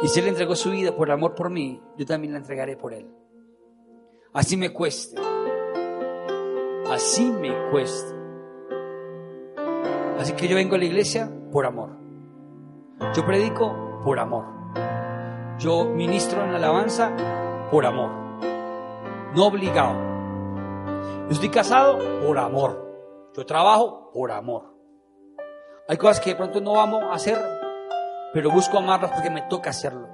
[0.00, 2.94] Y si Él entregó su vida por amor por mí, yo también la entregaré por
[2.94, 3.10] Él.
[4.32, 5.20] Así me cueste.
[6.88, 8.14] Así me cueste.
[10.20, 11.96] Así que yo vengo a la iglesia por amor.
[13.12, 14.44] Yo predico por amor.
[15.58, 17.10] Yo ministro en alabanza
[17.72, 18.12] por amor.
[19.34, 19.96] No obligado.
[21.26, 22.83] Yo estoy casado por amor.
[23.36, 24.74] Yo trabajo por amor.
[25.88, 27.38] Hay cosas que de pronto no vamos a hacer,
[28.32, 30.08] pero busco amarlas porque me toca hacerlo.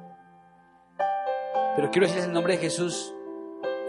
[1.76, 3.14] Pero quiero decirles en nombre de Jesús,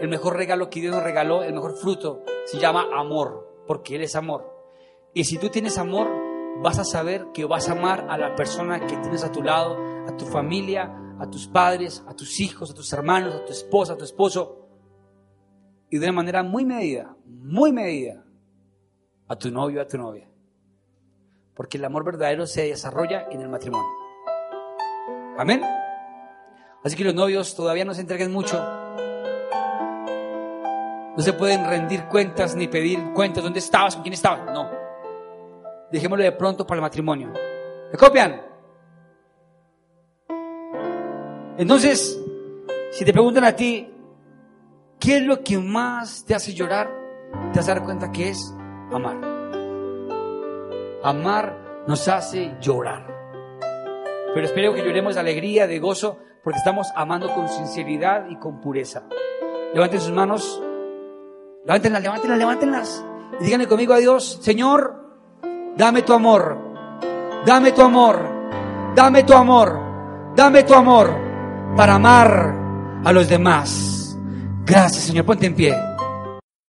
[0.00, 4.02] el mejor regalo que Dios nos regaló, el mejor fruto, se llama amor, porque Él
[4.02, 4.52] es amor.
[5.14, 6.08] Y si tú tienes amor,
[6.62, 9.76] vas a saber que vas a amar a la persona que tienes a tu lado,
[10.06, 13.94] a tu familia, a tus padres, a tus hijos, a tus hermanos, a tu esposa,
[13.94, 14.68] a tu esposo.
[15.90, 18.21] Y de una manera muy medida, muy medida,
[19.32, 20.28] a tu novio, a tu novia.
[21.54, 23.88] Porque el amor verdadero se desarrolla en el matrimonio.
[25.38, 25.62] Amén.
[26.84, 28.62] Así que los novios todavía no se entreguen mucho.
[31.16, 33.42] No se pueden rendir cuentas ni pedir cuentas.
[33.42, 33.94] ¿Dónde estabas?
[33.94, 34.52] ¿Con quién estabas?
[34.52, 34.70] No.
[35.90, 37.32] Dejémoslo de pronto para el matrimonio.
[37.90, 38.42] ¿Me copian?
[41.56, 42.18] Entonces,
[42.90, 43.88] si te preguntan a ti,
[44.98, 46.90] ¿qué es lo que más te hace llorar?
[47.52, 48.54] Te vas a dar cuenta que es
[48.96, 49.16] amar.
[51.02, 53.06] Amar nos hace llorar.
[54.34, 58.60] Pero espero que lloremos de alegría, de gozo, porque estamos amando con sinceridad y con
[58.60, 59.04] pureza.
[59.74, 60.62] Levanten sus manos.
[61.64, 63.04] Levántenlas, levántenlas, levántenlas.
[63.40, 64.94] Y díganle conmigo a Dios, Señor,
[65.76, 66.58] dame tu amor,
[67.46, 68.20] dame tu amor,
[68.94, 69.78] dame tu amor,
[70.34, 71.14] dame tu amor
[71.76, 72.54] para amar
[73.04, 74.16] a los demás.
[74.64, 75.91] Gracias, Señor, ponte en pie.